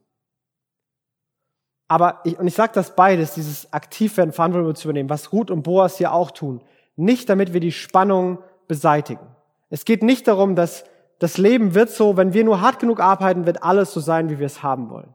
Aber 1.89 2.21
ich, 2.25 2.39
und 2.39 2.47
ich 2.47 2.55
sage 2.55 2.73
das 2.75 2.95
beides, 2.95 3.35
dieses 3.35 3.73
Aktivwerden, 3.73 4.33
Verantwortung 4.33 4.75
zu 4.75 4.89
übernehmen, 4.89 5.11
was 5.11 5.33
Ruth 5.33 5.51
und 5.51 5.63
Boas 5.63 5.99
hier 5.99 6.13
auch 6.13 6.31
tun, 6.31 6.63
nicht 6.97 7.29
damit 7.29 7.53
wir 7.53 7.61
die 7.61 7.73
Spannung 7.73 8.39
beseitigen. 8.69 9.27
Es 9.71 9.85
geht 9.85 10.03
nicht 10.03 10.29
darum, 10.29 10.55
dass 10.55 10.85
das 11.19 11.39
Leben 11.39 11.75
wird 11.75 11.91
so, 11.91 12.17
wenn 12.17 12.33
wir 12.33 12.45
nur 12.45 12.61
hart 12.61 12.79
genug 12.79 13.01
arbeiten, 13.01 13.47
wird 13.47 13.63
alles 13.63 13.93
so 13.93 14.01
sein, 14.01 14.31
wie 14.31 14.39
wir 14.39 14.47
es 14.47 14.63
haben 14.63 14.91
wollen. 14.91 15.15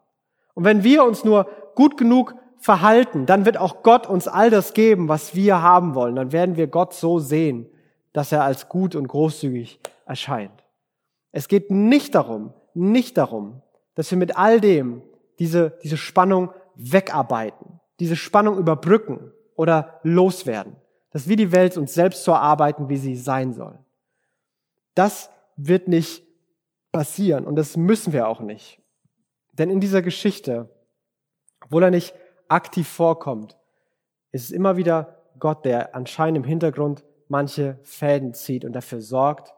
Und 0.53 0.63
wenn 0.63 0.83
wir 0.83 1.03
uns 1.03 1.23
nur 1.23 1.47
gut 1.75 1.97
genug 1.97 2.35
verhalten, 2.57 3.25
dann 3.25 3.45
wird 3.45 3.57
auch 3.57 3.83
Gott 3.83 4.07
uns 4.07 4.27
all 4.27 4.49
das 4.49 4.73
geben, 4.73 5.07
was 5.07 5.33
wir 5.35 5.61
haben 5.61 5.95
wollen. 5.95 6.15
Dann 6.15 6.31
werden 6.31 6.57
wir 6.57 6.67
Gott 6.67 6.93
so 6.93 7.19
sehen, 7.19 7.67
dass 8.13 8.31
er 8.31 8.43
als 8.43 8.69
gut 8.69 8.95
und 8.95 9.07
großzügig 9.07 9.79
erscheint. 10.05 10.59
Es 11.31 11.47
geht 11.47 11.71
nicht 11.71 12.15
darum, 12.15 12.53
nicht 12.73 13.17
darum, 13.17 13.61
dass 13.95 14.09
wir 14.11 14.17
mit 14.17 14.37
all 14.37 14.61
dem 14.61 15.01
diese, 15.39 15.77
diese 15.83 15.97
Spannung 15.97 16.51
wegarbeiten, 16.75 17.79
diese 17.99 18.15
Spannung 18.15 18.57
überbrücken 18.57 19.31
oder 19.55 19.99
loswerden, 20.03 20.75
dass 21.11 21.27
wir 21.27 21.35
die 21.35 21.51
Welt 21.51 21.77
uns 21.77 21.93
selbst 21.93 22.23
so 22.23 22.31
erarbeiten, 22.31 22.89
wie 22.89 22.97
sie 22.97 23.15
sein 23.15 23.53
soll. 23.53 23.77
Das 24.95 25.29
wird 25.55 25.87
nicht 25.87 26.23
passieren 26.91 27.45
und 27.45 27.55
das 27.55 27.77
müssen 27.77 28.13
wir 28.13 28.27
auch 28.27 28.39
nicht. 28.39 28.81
Denn 29.53 29.69
in 29.69 29.79
dieser 29.79 30.01
Geschichte, 30.01 30.69
obwohl 31.61 31.83
er 31.83 31.91
nicht 31.91 32.13
aktiv 32.47 32.87
vorkommt, 32.87 33.57
ist 34.31 34.45
es 34.45 34.51
immer 34.51 34.77
wieder 34.77 35.17
Gott, 35.39 35.65
der 35.65 35.95
anscheinend 35.95 36.37
im 36.37 36.43
Hintergrund 36.43 37.03
manche 37.27 37.77
Fäden 37.83 38.33
zieht 38.33 38.65
und 38.65 38.73
dafür 38.73 39.01
sorgt, 39.01 39.53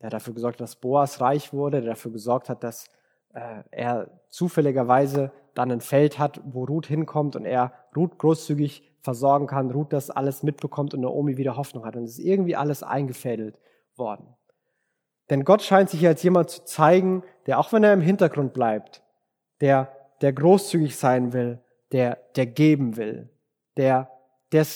der 0.00 0.10
dafür 0.10 0.34
gesorgt 0.34 0.56
hat, 0.56 0.62
dass 0.62 0.76
Boas 0.76 1.20
reich 1.20 1.52
wurde, 1.52 1.80
der 1.80 1.90
dafür 1.90 2.12
gesorgt 2.12 2.48
hat, 2.48 2.62
dass 2.62 2.86
äh, 3.34 3.62
er 3.70 4.10
zufälligerweise 4.30 5.32
dann 5.54 5.70
ein 5.70 5.80
Feld 5.80 6.18
hat, 6.18 6.40
wo 6.44 6.64
Ruth 6.64 6.86
hinkommt 6.86 7.36
und 7.36 7.44
er 7.44 7.72
Ruth 7.94 8.18
großzügig 8.18 8.82
versorgen 9.00 9.46
kann, 9.46 9.70
Ruth 9.70 9.92
das 9.92 10.10
alles 10.10 10.42
mitbekommt 10.42 10.94
und 10.94 11.00
Naomi 11.00 11.36
wieder 11.36 11.56
Hoffnung 11.56 11.84
hat. 11.84 11.96
Und 11.96 12.04
es 12.04 12.18
ist 12.18 12.24
irgendwie 12.24 12.56
alles 12.56 12.82
eingefädelt 12.82 13.58
worden. 13.96 14.26
Denn 15.30 15.44
Gott 15.44 15.62
scheint 15.62 15.90
sich 15.90 16.06
als 16.06 16.22
jemand 16.22 16.50
zu 16.50 16.64
zeigen, 16.64 17.22
der 17.46 17.58
auch 17.58 17.72
wenn 17.72 17.84
er 17.84 17.92
im 17.92 18.00
Hintergrund 18.00 18.52
bleibt, 18.52 19.02
der, 19.60 19.90
der 20.20 20.32
großzügig 20.32 20.96
sein 20.96 21.32
will, 21.32 21.60
der, 21.92 22.18
der 22.36 22.46
geben 22.46 22.96
will, 22.96 23.30
der, 23.76 24.10
der, 24.52 24.66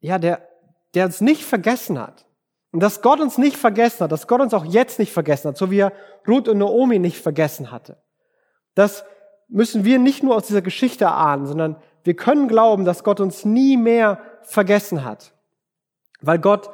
ja, 0.00 0.18
der, 0.18 0.48
der 0.94 1.06
uns 1.06 1.20
nicht 1.20 1.44
vergessen 1.44 1.98
hat. 1.98 2.26
Und 2.72 2.82
dass 2.82 3.02
Gott 3.02 3.20
uns 3.20 3.38
nicht 3.38 3.56
vergessen 3.56 4.00
hat, 4.00 4.12
dass 4.12 4.26
Gott 4.26 4.40
uns 4.40 4.54
auch 4.54 4.64
jetzt 4.64 4.98
nicht 4.98 5.12
vergessen 5.12 5.48
hat, 5.48 5.58
so 5.58 5.70
wie 5.70 5.80
er 5.80 5.92
Ruth 6.26 6.48
und 6.48 6.58
Naomi 6.58 6.98
nicht 6.98 7.20
vergessen 7.20 7.70
hatte. 7.70 7.98
Das 8.74 9.04
müssen 9.48 9.84
wir 9.84 9.98
nicht 9.98 10.22
nur 10.22 10.34
aus 10.34 10.46
dieser 10.46 10.62
Geschichte 10.62 11.10
ahnen, 11.10 11.46
sondern 11.46 11.76
wir 12.04 12.16
können 12.16 12.48
glauben, 12.48 12.84
dass 12.84 13.04
Gott 13.04 13.20
uns 13.20 13.44
nie 13.44 13.76
mehr 13.76 14.20
vergessen 14.42 15.04
hat. 15.04 15.34
Weil 16.22 16.38
Gott 16.38 16.70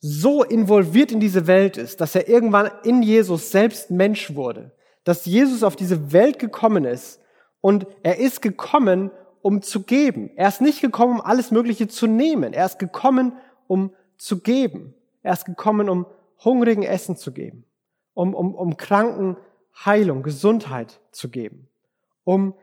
so 0.00 0.44
involviert 0.44 1.10
in 1.10 1.18
diese 1.18 1.46
Welt 1.46 1.76
ist, 1.76 2.00
dass 2.00 2.14
er 2.14 2.28
irgendwann 2.28 2.70
in 2.84 3.02
Jesus 3.02 3.50
selbst 3.50 3.90
Mensch 3.90 4.34
wurde. 4.34 4.72
Dass 5.02 5.24
Jesus 5.24 5.62
auf 5.62 5.76
diese 5.76 6.12
Welt 6.12 6.38
gekommen 6.38 6.84
ist 6.84 7.20
und 7.60 7.86
er 8.02 8.18
ist 8.18 8.40
gekommen, 8.40 9.10
um 9.42 9.62
zu 9.62 9.82
geben. 9.82 10.30
Er 10.36 10.48
ist 10.48 10.60
nicht 10.60 10.80
gekommen, 10.80 11.14
um 11.14 11.20
alles 11.20 11.50
Mögliche 11.50 11.88
zu 11.88 12.06
nehmen. 12.06 12.52
Er 12.52 12.66
ist 12.66 12.78
gekommen, 12.78 13.32
um 13.66 13.92
zu 14.16 14.40
geben. 14.40 14.94
Er 15.24 15.32
ist 15.32 15.46
gekommen, 15.46 15.88
um 15.88 16.06
Hungrigen 16.44 16.84
Essen 16.84 17.16
zu 17.16 17.32
geben, 17.32 17.64
um, 18.12 18.34
um, 18.34 18.54
um 18.54 18.76
Kranken 18.76 19.36
Heilung, 19.84 20.22
Gesundheit 20.22 21.00
zu 21.10 21.30
geben, 21.30 21.68
um, 22.22 22.54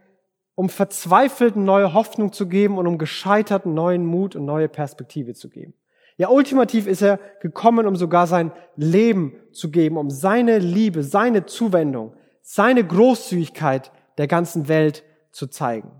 um 0.55 0.69
Verzweifelten 0.69 1.65
neue 1.65 1.93
Hoffnung 1.93 2.31
zu 2.31 2.47
geben 2.47 2.77
und 2.77 2.87
um 2.87 2.97
Gescheiterten 2.97 3.73
neuen 3.73 4.05
Mut 4.05 4.35
und 4.35 4.45
neue 4.45 4.69
Perspektive 4.69 5.33
zu 5.33 5.49
geben. 5.49 5.73
Ja, 6.17 6.29
ultimativ 6.29 6.87
ist 6.87 7.01
er 7.01 7.19
gekommen, 7.41 7.87
um 7.87 7.95
sogar 7.95 8.27
sein 8.27 8.51
Leben 8.75 9.33
zu 9.51 9.71
geben, 9.71 9.97
um 9.97 10.09
seine 10.09 10.59
Liebe, 10.59 11.03
seine 11.03 11.47
Zuwendung, 11.47 12.13
seine 12.41 12.85
Großzügigkeit 12.85 13.91
der 14.19 14.27
ganzen 14.27 14.67
Welt 14.67 15.03
zu 15.31 15.47
zeigen. 15.47 15.91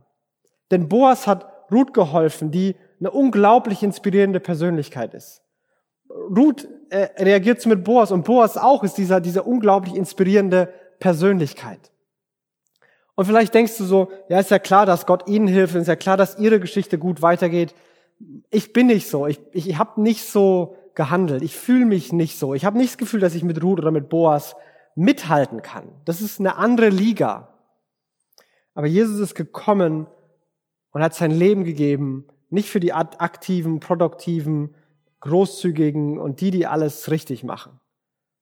Denn 0.69 0.89
Boas 0.89 1.26
hat 1.26 1.52
Ruth 1.71 1.93
geholfen, 1.93 2.52
die 2.52 2.76
eine 3.00 3.10
unglaublich 3.10 3.82
inspirierende 3.82 4.39
Persönlichkeit 4.39 5.15
ist. 5.15 5.41
Ruth 6.36 6.67
äh, 6.89 7.10
reagiert 7.24 7.65
mit 7.65 7.84
Boas 7.84 8.12
und 8.12 8.26
Boas 8.26 8.58
auch 8.58 8.84
ist 8.84 8.97
dieser, 8.97 9.21
dieser 9.21 9.47
unglaublich 9.47 9.95
inspirierende 9.95 10.74
Persönlichkeit. 11.00 11.91
Und 13.15 13.26
vielleicht 13.26 13.54
denkst 13.54 13.78
du 13.78 13.84
so, 13.84 14.12
ja, 14.30 14.39
ist 14.39 14.52
ja 14.52 14.60
klar, 14.60 14.86
dass 14.86 15.06
Gott 15.06 15.28
ihnen 15.28 15.47
hilft, 15.47 15.76
ist 15.76 15.88
ja 15.88 15.95
klar, 15.95 16.17
dass 16.17 16.39
ihre 16.39 16.60
Geschichte 16.60 16.97
gut 16.97 17.21
weitergeht. 17.21 17.76
Ich 18.50 18.74
bin 18.74 18.88
nicht 18.88 19.10
so. 19.10 19.28
Ich, 19.28 19.39
ich 19.52 19.78
habe 19.78 20.02
nicht 20.02 20.24
so 20.24 20.76
gehandelt. 20.95 21.41
Ich 21.43 21.56
fühle 21.56 21.86
mich 21.86 22.13
nicht 22.13 22.38
so. 22.38 22.54
Ich 22.54 22.65
habe 22.65 22.78
nicht 22.78 22.91
das 22.91 22.97
Gefühl, 22.97 23.19
dass 23.19 23.36
ich 23.36 23.43
mit 23.43 23.62
Ruth 23.63 23.80
oder 23.80 23.91
mit 23.91 24.10
Boas 24.10 24.56
mithalten 24.95 25.62
kann. 25.62 25.89
Das 26.06 26.21
ist 26.21 26.39
eine 26.39 26.56
andere 26.58 26.89
Liga. 26.89 27.50
Aber 28.74 28.88
Jesus 28.88 29.19
ist 29.19 29.36
gekommen 29.36 30.08
und 30.91 31.04
hat 31.04 31.13
sein 31.13 31.32
Leben 31.32 31.63
gegeben, 31.63 32.26
nicht 32.50 32.69
für 32.69 32.80
die 32.80 32.93
aktiven, 32.93 33.80
produktiven, 33.80 34.76
großzügigen 35.22 36.20
und 36.20 36.42
die, 36.42 36.52
die 36.52 36.68
alles 36.68 37.10
richtig 37.10 37.44
machen, 37.44 37.80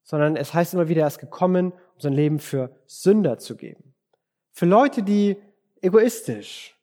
sondern 0.04 0.36
es 0.36 0.54
heißt 0.54 0.74
immer 0.74 0.89
wieder, 0.89 1.02
er 1.04 1.08
ist 1.08 1.20
gekommen, 1.20 1.72
um 1.72 2.00
sein 2.00 2.13
Leben 2.13 2.39
für 2.39 2.76
Sünder 2.88 3.38
zu 3.38 3.56
geben. 3.56 3.94
Für 4.52 4.65
Leute, 4.65 5.04
die 5.04 5.38
egoistisch, 5.82 6.76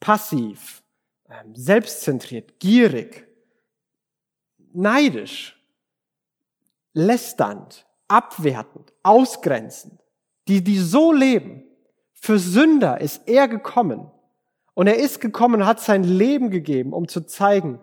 passiv, 0.00 0.82
ähm, 1.30 1.54
selbstzentriert, 1.54 2.58
gierig, 2.58 3.26
neidisch, 4.72 5.58
lästernd, 6.92 7.86
abwertend, 8.08 8.92
ausgrenzend, 9.02 10.00
die, 10.48 10.62
die 10.62 10.78
so 10.78 11.12
leben, 11.12 11.64
für 12.12 12.38
Sünder 12.38 13.00
ist 13.00 13.26
er 13.26 13.48
gekommen. 13.48 14.10
Und 14.74 14.86
er 14.86 14.96
ist 14.96 15.20
gekommen 15.20 15.62
und 15.62 15.66
hat 15.66 15.80
sein 15.80 16.04
Leben 16.04 16.50
gegeben, 16.50 16.92
um 16.92 17.08
zu 17.08 17.26
zeigen, 17.26 17.80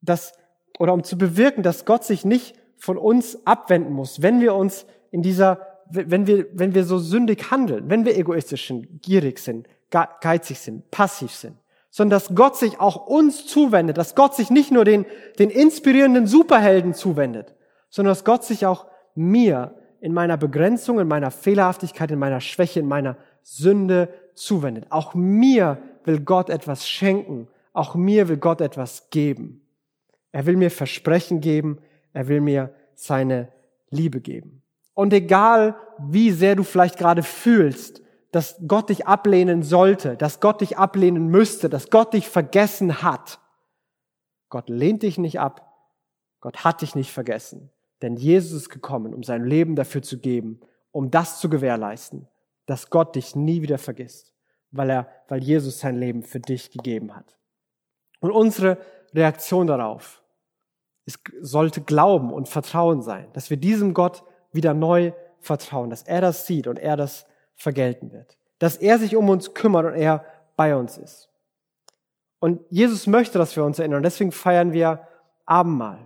dass, 0.00 0.32
oder 0.78 0.92
um 0.92 1.04
zu 1.04 1.18
bewirken, 1.18 1.62
dass 1.62 1.84
Gott 1.84 2.04
sich 2.04 2.24
nicht 2.24 2.56
von 2.76 2.96
uns 2.96 3.46
abwenden 3.46 3.92
muss, 3.92 4.22
wenn 4.22 4.40
wir 4.40 4.54
uns 4.54 4.86
in 5.10 5.22
dieser, 5.22 5.66
wenn 5.90 6.26
wir, 6.26 6.46
wenn 6.52 6.74
wir 6.74 6.84
so 6.84 6.98
sündig 6.98 7.50
handeln, 7.50 7.90
wenn 7.90 8.04
wir 8.04 8.16
egoistisch 8.16 8.68
sind, 8.68 9.02
gierig 9.02 9.38
sind, 9.38 9.66
geizig 9.90 10.58
sind, 10.58 10.90
passiv 10.90 11.32
sind, 11.32 11.56
sondern 11.90 12.18
dass 12.18 12.34
Gott 12.34 12.56
sich 12.56 12.78
auch 12.78 13.06
uns 13.06 13.46
zuwendet, 13.46 13.98
dass 13.98 14.14
Gott 14.14 14.34
sich 14.34 14.50
nicht 14.50 14.70
nur 14.70 14.84
den, 14.84 15.06
den 15.38 15.50
inspirierenden 15.50 16.26
Superhelden 16.26 16.94
zuwendet, 16.94 17.54
sondern 17.88 18.12
dass 18.12 18.24
Gott 18.24 18.44
sich 18.44 18.66
auch 18.66 18.86
mir 19.14 19.74
in 20.00 20.12
meiner 20.12 20.36
Begrenzung, 20.36 21.00
in 21.00 21.08
meiner 21.08 21.30
Fehlerhaftigkeit, 21.30 22.10
in 22.10 22.18
meiner 22.18 22.40
Schwäche, 22.40 22.80
in 22.80 22.86
meiner 22.86 23.16
Sünde 23.42 24.08
zuwendet. 24.34 24.86
Auch 24.90 25.14
mir 25.14 25.78
will 26.04 26.20
Gott 26.20 26.50
etwas 26.50 26.88
schenken. 26.88 27.48
Auch 27.72 27.94
mir 27.94 28.28
will 28.28 28.36
Gott 28.36 28.60
etwas 28.60 29.10
geben. 29.10 29.67
Er 30.38 30.46
will 30.46 30.54
mir 30.54 30.70
Versprechen 30.70 31.40
geben. 31.40 31.80
Er 32.12 32.28
will 32.28 32.40
mir 32.40 32.72
seine 32.94 33.52
Liebe 33.90 34.20
geben. 34.20 34.62
Und 34.94 35.12
egal, 35.12 35.74
wie 35.98 36.30
sehr 36.30 36.54
du 36.54 36.62
vielleicht 36.62 36.96
gerade 36.96 37.24
fühlst, 37.24 38.02
dass 38.30 38.56
Gott 38.68 38.88
dich 38.88 39.08
ablehnen 39.08 39.64
sollte, 39.64 40.16
dass 40.16 40.38
Gott 40.38 40.60
dich 40.60 40.78
ablehnen 40.78 41.26
müsste, 41.26 41.68
dass 41.68 41.90
Gott 41.90 42.14
dich 42.14 42.28
vergessen 42.28 43.02
hat, 43.02 43.40
Gott 44.48 44.68
lehnt 44.68 45.02
dich 45.02 45.18
nicht 45.18 45.40
ab. 45.40 45.76
Gott 46.38 46.62
hat 46.62 46.82
dich 46.82 46.94
nicht 46.94 47.10
vergessen. 47.10 47.72
Denn 48.00 48.14
Jesus 48.14 48.52
ist 48.52 48.68
gekommen, 48.68 49.14
um 49.14 49.24
sein 49.24 49.44
Leben 49.44 49.74
dafür 49.74 50.02
zu 50.02 50.20
geben, 50.20 50.60
um 50.92 51.10
das 51.10 51.40
zu 51.40 51.50
gewährleisten, 51.50 52.28
dass 52.64 52.90
Gott 52.90 53.16
dich 53.16 53.34
nie 53.34 53.60
wieder 53.60 53.78
vergisst, 53.78 54.32
weil 54.70 54.88
er, 54.88 55.08
weil 55.26 55.42
Jesus 55.42 55.80
sein 55.80 55.96
Leben 55.96 56.22
für 56.22 56.38
dich 56.38 56.70
gegeben 56.70 57.16
hat. 57.16 57.36
Und 58.20 58.30
unsere 58.30 58.78
Reaktion 59.12 59.66
darauf 59.66 60.22
ist, 61.08 61.20
sollte 61.40 61.80
Glauben 61.80 62.32
und 62.32 62.48
Vertrauen 62.48 63.00
sein, 63.00 63.28
dass 63.32 63.48
wir 63.48 63.56
diesem 63.56 63.94
Gott 63.94 64.24
wieder 64.52 64.74
neu 64.74 65.12
vertrauen, 65.40 65.88
dass 65.88 66.02
er 66.02 66.20
das 66.20 66.46
sieht 66.46 66.66
und 66.66 66.78
er 66.78 66.98
das 66.98 67.26
vergelten 67.54 68.12
wird, 68.12 68.36
dass 68.58 68.76
er 68.76 68.98
sich 68.98 69.16
um 69.16 69.30
uns 69.30 69.54
kümmert 69.54 69.86
und 69.86 69.94
er 69.94 70.24
bei 70.54 70.76
uns 70.76 70.98
ist. 70.98 71.30
Und 72.40 72.60
Jesus 72.68 73.06
möchte, 73.06 73.38
dass 73.38 73.56
wir 73.56 73.64
uns 73.64 73.78
erinnern. 73.78 74.02
Deswegen 74.02 74.32
feiern 74.32 74.72
wir 74.72 75.00
Abendmahl. 75.46 75.98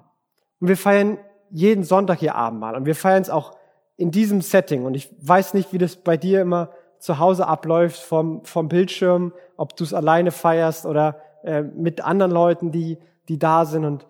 Und 0.61 0.69
wir 0.69 0.77
feiern 0.77 1.19
jeden 1.51 1.83
Sonntag 1.83 2.21
hier 2.21 2.37
Abendmahl. 2.37 2.77
Und 2.77 2.87
wir 2.87 2.95
feiern 2.95 3.21
es 3.23 3.29
auch 3.29 3.57
in 3.97 4.13
diesem 4.13 4.41
Setting. 4.41 4.87
Und 4.87 4.95
ich 4.95 5.15
weiß 5.21 5.53
nicht, 5.53 5.73
wie 5.73 5.79
das 5.79 5.97
bei 5.97 6.17
dir 6.17 6.41
immer 6.41 6.71
zu 6.99 7.19
Hause 7.19 7.49
abläuft 7.49 8.01
vom, 8.01 8.45
vom 8.45 8.69
Bildschirm, 8.69 9.33
ob 9.57 9.77
du 9.77 9.83
es 9.83 9.93
alleine 9.93 10.31
feierst 10.31 10.87
oder 10.87 11.21
äh, 11.43 11.63
mit 11.63 12.03
anderen 12.03 12.31
Leuten, 12.31 12.71
die, 12.71 12.99
die 13.29 13.39
da 13.39 13.65
sind. 13.65 13.85
Und, 13.85 14.07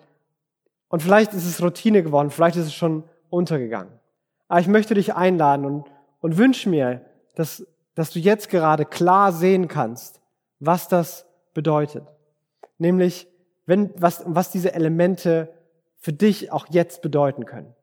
und 0.93 1.03
vielleicht 1.03 1.33
ist 1.33 1.47
es 1.47 1.63
Routine 1.63 2.03
geworden, 2.03 2.31
vielleicht 2.31 2.57
ist 2.57 2.67
es 2.67 2.75
schon 2.75 3.05
untergegangen. 3.31 3.99
Aber 4.47 4.61
ich 4.61 4.69
möchte 4.69 4.93
dich 4.93 5.15
einladen 5.15 5.65
und, 5.65 5.91
und 6.21 6.37
wünsche 6.37 6.69
mir, 6.69 7.01
dass, 7.35 7.67
dass 7.95 8.11
du 8.11 8.19
jetzt 8.19 8.51
gerade 8.51 8.85
klar 8.85 9.33
sehen 9.33 9.69
kannst, 9.69 10.21
was 10.61 10.89
das 10.89 11.25
bedeutet. 11.55 12.07
Nämlich, 12.77 13.27
wenn, 13.65 13.91
was, 13.97 14.23
was 14.27 14.51
diese 14.51 14.75
Elemente 14.75 15.55
für 15.97 16.13
dich 16.13 16.53
auch 16.53 16.67
jetzt 16.69 17.01
bedeuten 17.01 17.47
können. 17.47 17.75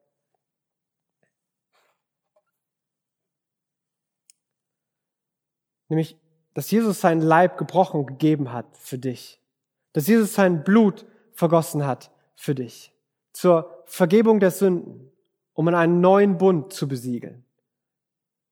Nämlich, 5.88 6.16
dass 6.54 6.70
Jesus 6.70 7.02
seinen 7.02 7.22
Leib 7.22 7.58
gebrochen 7.58 8.06
gegeben 8.06 8.54
hat 8.54 8.68
für 8.78 9.00
dich. 9.00 9.42
Dass 9.94 10.06
Jesus 10.06 10.36
sein 10.36 10.64
Blut 10.64 11.08
vergossen 11.34 11.88
hat 11.88 12.12
für 12.36 12.54
dich. 12.54 12.94
Zur 13.40 13.86
Vergebung 13.86 14.42
der 14.42 14.52
Sünden, 14.52 15.14
um 15.54 15.70
in 15.70 15.74
einen 15.74 16.02
neuen 16.02 16.38
Bund 16.38 16.74
zu 16.74 16.90
besiegeln. 16.90 17.46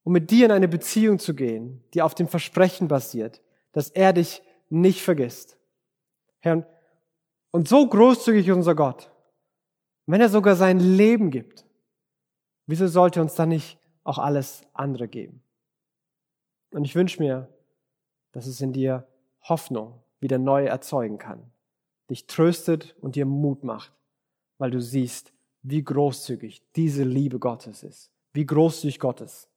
Um 0.03 0.13
mit 0.13 0.31
dir 0.31 0.45
in 0.45 0.51
eine 0.53 0.69
Beziehung 0.69 1.19
zu 1.19 1.35
gehen, 1.35 1.83
die 1.93 2.01
auf 2.01 2.15
dem 2.15 2.29
Versprechen 2.29 2.87
basiert, 2.87 3.41
dass 3.73 3.89
er 3.89 4.13
dich 4.13 4.41
nicht 4.69 5.01
vergisst. 5.01 5.57
Herr, 6.39 6.65
und 7.51 7.67
so 7.67 7.85
großzügig 7.85 8.47
ist 8.47 8.55
unser 8.55 8.75
Gott, 8.75 9.11
wenn 10.05 10.21
er 10.21 10.29
sogar 10.29 10.55
sein 10.55 10.79
Leben 10.79 11.31
gibt, 11.31 11.65
wieso 12.65 12.87
sollte 12.87 13.19
er 13.19 13.23
uns 13.23 13.35
dann 13.35 13.49
nicht 13.49 13.77
auch 14.05 14.19
alles 14.19 14.61
andere 14.71 15.09
geben? 15.09 15.43
Und 16.71 16.85
ich 16.85 16.95
wünsche 16.95 17.21
mir, 17.21 17.49
dass 18.31 18.47
es 18.47 18.61
in 18.61 18.71
dir 18.71 19.05
Hoffnung 19.41 20.01
wieder 20.21 20.37
neu 20.37 20.63
erzeugen 20.63 21.17
kann, 21.17 21.51
dich 22.09 22.25
tröstet 22.25 22.95
und 23.01 23.17
dir 23.17 23.25
Mut 23.25 23.65
macht, 23.65 23.91
weil 24.57 24.71
du 24.71 24.81
siehst, 24.81 25.33
wie 25.61 25.83
großzügig 25.83 26.63
diese 26.75 27.03
Liebe 27.03 27.39
Gottes 27.39 27.83
ist, 27.83 28.11
wie 28.33 28.45
großzügig 28.45 28.99
Gott 28.99 29.21
ist. 29.21 29.49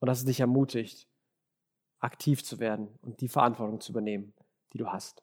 Und 0.00 0.06
dass 0.06 0.20
es 0.20 0.24
dich 0.24 0.40
ermutigt, 0.40 1.08
aktiv 1.98 2.44
zu 2.44 2.60
werden 2.60 2.88
und 3.02 3.20
die 3.20 3.28
Verantwortung 3.28 3.80
zu 3.80 3.92
übernehmen, 3.92 4.32
die 4.72 4.78
du 4.78 4.86
hast. 4.86 5.22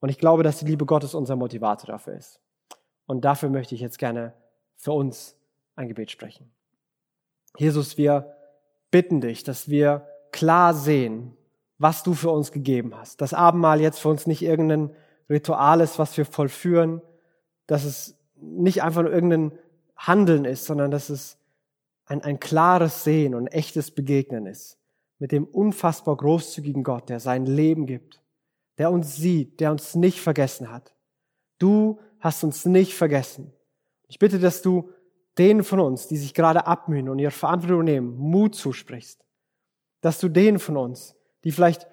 Und 0.00 0.08
ich 0.08 0.18
glaube, 0.18 0.42
dass 0.42 0.58
die 0.58 0.66
Liebe 0.66 0.86
Gottes 0.86 1.14
unser 1.14 1.36
Motivator 1.36 1.86
dafür 1.86 2.14
ist. 2.14 2.40
Und 3.06 3.24
dafür 3.24 3.48
möchte 3.48 3.74
ich 3.74 3.80
jetzt 3.80 3.98
gerne 3.98 4.34
für 4.74 4.92
uns 4.92 5.36
ein 5.76 5.88
Gebet 5.88 6.10
sprechen. 6.10 6.50
Jesus, 7.56 7.96
wir 7.96 8.34
bitten 8.90 9.20
dich, 9.20 9.44
dass 9.44 9.68
wir 9.68 10.08
klar 10.32 10.74
sehen, 10.74 11.36
was 11.78 12.02
du 12.02 12.14
für 12.14 12.30
uns 12.30 12.52
gegeben 12.52 12.96
hast. 12.96 13.20
Das 13.20 13.34
Abendmahl 13.34 13.80
jetzt 13.80 14.00
für 14.00 14.08
uns 14.08 14.26
nicht 14.26 14.42
irgendein 14.42 14.94
Ritual 15.28 15.80
ist, 15.80 15.98
was 15.98 16.16
wir 16.16 16.24
vollführen, 16.24 17.02
dass 17.66 17.84
es 17.84 18.16
nicht 18.36 18.82
einfach 18.82 19.02
nur 19.02 19.12
irgendein 19.12 19.52
Handeln 19.96 20.44
ist, 20.44 20.66
sondern 20.66 20.90
dass 20.90 21.08
es 21.08 21.38
ein, 22.04 22.22
ein 22.22 22.38
klares 22.38 23.04
Sehen 23.04 23.34
und 23.34 23.48
echtes 23.48 23.90
Begegnen 23.90 24.46
ist 24.46 24.78
mit 25.18 25.32
dem 25.32 25.44
unfassbar 25.44 26.16
großzügigen 26.16 26.82
Gott, 26.82 27.08
der 27.08 27.20
sein 27.20 27.46
Leben 27.46 27.86
gibt, 27.86 28.20
der 28.78 28.90
uns 28.90 29.16
sieht, 29.16 29.60
der 29.60 29.70
uns 29.70 29.94
nicht 29.94 30.20
vergessen 30.20 30.70
hat. 30.70 30.94
Du 31.58 31.98
hast 32.20 32.44
uns 32.44 32.66
nicht 32.66 32.94
vergessen. 32.94 33.52
Ich 34.08 34.18
bitte, 34.18 34.38
dass 34.38 34.62
du 34.62 34.90
denen 35.38 35.64
von 35.64 35.80
uns, 35.80 36.06
die 36.06 36.16
sich 36.16 36.34
gerade 36.34 36.66
abmühen 36.66 37.08
und 37.08 37.18
ihre 37.18 37.30
Verantwortung 37.30 37.84
nehmen, 37.84 38.16
Mut 38.16 38.54
zusprichst. 38.54 39.24
Dass 40.00 40.18
du 40.20 40.28
denen 40.28 40.58
von 40.58 40.76
uns, 40.76 41.14
die 41.44 41.52
vielleicht 41.52 41.86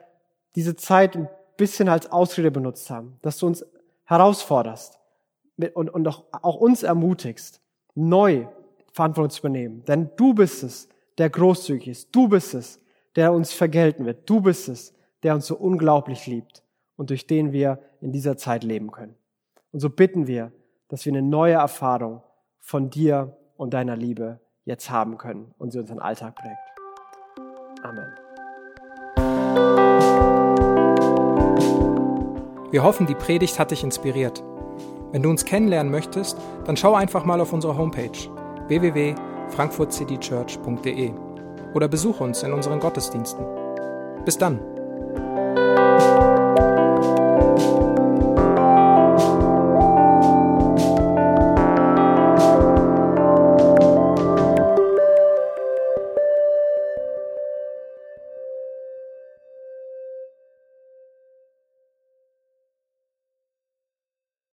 diese 0.55 0.75
Zeit 0.75 1.15
ein 1.15 1.29
bisschen 1.57 1.87
als 1.87 2.11
Ausrede 2.11 2.51
benutzt 2.51 2.89
haben, 2.89 3.17
dass 3.21 3.37
du 3.37 3.47
uns 3.47 3.65
herausforderst 4.05 4.99
und, 5.57 5.89
und 5.89 6.07
auch, 6.07 6.23
auch 6.31 6.55
uns 6.55 6.83
ermutigst, 6.83 7.61
neu 7.95 8.47
Verantwortung 8.91 9.29
zu 9.31 9.39
übernehmen. 9.39 9.83
Denn 9.85 10.09
du 10.15 10.33
bist 10.33 10.63
es, 10.63 10.89
der 11.17 11.29
großzügig 11.29 11.87
ist. 11.87 12.15
Du 12.15 12.27
bist 12.27 12.53
es, 12.53 12.79
der 13.15 13.33
uns 13.33 13.53
vergelten 13.53 14.05
wird. 14.05 14.29
Du 14.29 14.41
bist 14.41 14.69
es, 14.69 14.93
der 15.21 15.35
uns 15.35 15.47
so 15.47 15.55
unglaublich 15.55 16.27
liebt 16.27 16.63
und 16.95 17.09
durch 17.09 17.27
den 17.27 17.51
wir 17.51 17.79
in 18.01 18.11
dieser 18.11 18.37
Zeit 18.37 18.63
leben 18.63 18.91
können. 18.91 19.15
Und 19.71 19.79
so 19.79 19.89
bitten 19.89 20.27
wir, 20.27 20.51
dass 20.89 21.05
wir 21.05 21.11
eine 21.11 21.21
neue 21.21 21.53
Erfahrung 21.53 22.21
von 22.59 22.89
dir 22.89 23.37
und 23.57 23.73
deiner 23.73 23.95
Liebe 23.95 24.39
jetzt 24.65 24.89
haben 24.89 25.17
können 25.17 25.53
und 25.57 25.71
sie 25.71 25.79
unseren 25.79 25.99
Alltag 25.99 26.35
prägt. 26.35 26.57
Amen. 27.83 28.13
Wir 32.71 32.83
hoffen, 32.83 33.05
die 33.05 33.15
Predigt 33.15 33.59
hat 33.59 33.71
dich 33.71 33.83
inspiriert. 33.83 34.43
Wenn 35.13 35.21
du 35.21 35.29
uns 35.29 35.45
kennenlernen 35.45 35.91
möchtest, 35.91 36.37
dann 36.65 36.75
schau 36.75 36.95
einfach 36.95 37.23
mal 37.23 37.39
auf 37.39 37.53
unsere 37.53 37.77
Homepage 37.77 38.09
www.frankfurtcitychurch.de 38.67 41.11
oder 41.75 41.87
besuche 41.87 42.23
uns 42.23 42.41
in 42.41 42.51
unseren 42.51 42.79
Gottesdiensten. 42.79 43.45
Bis 44.25 44.39
dann! 44.39 44.72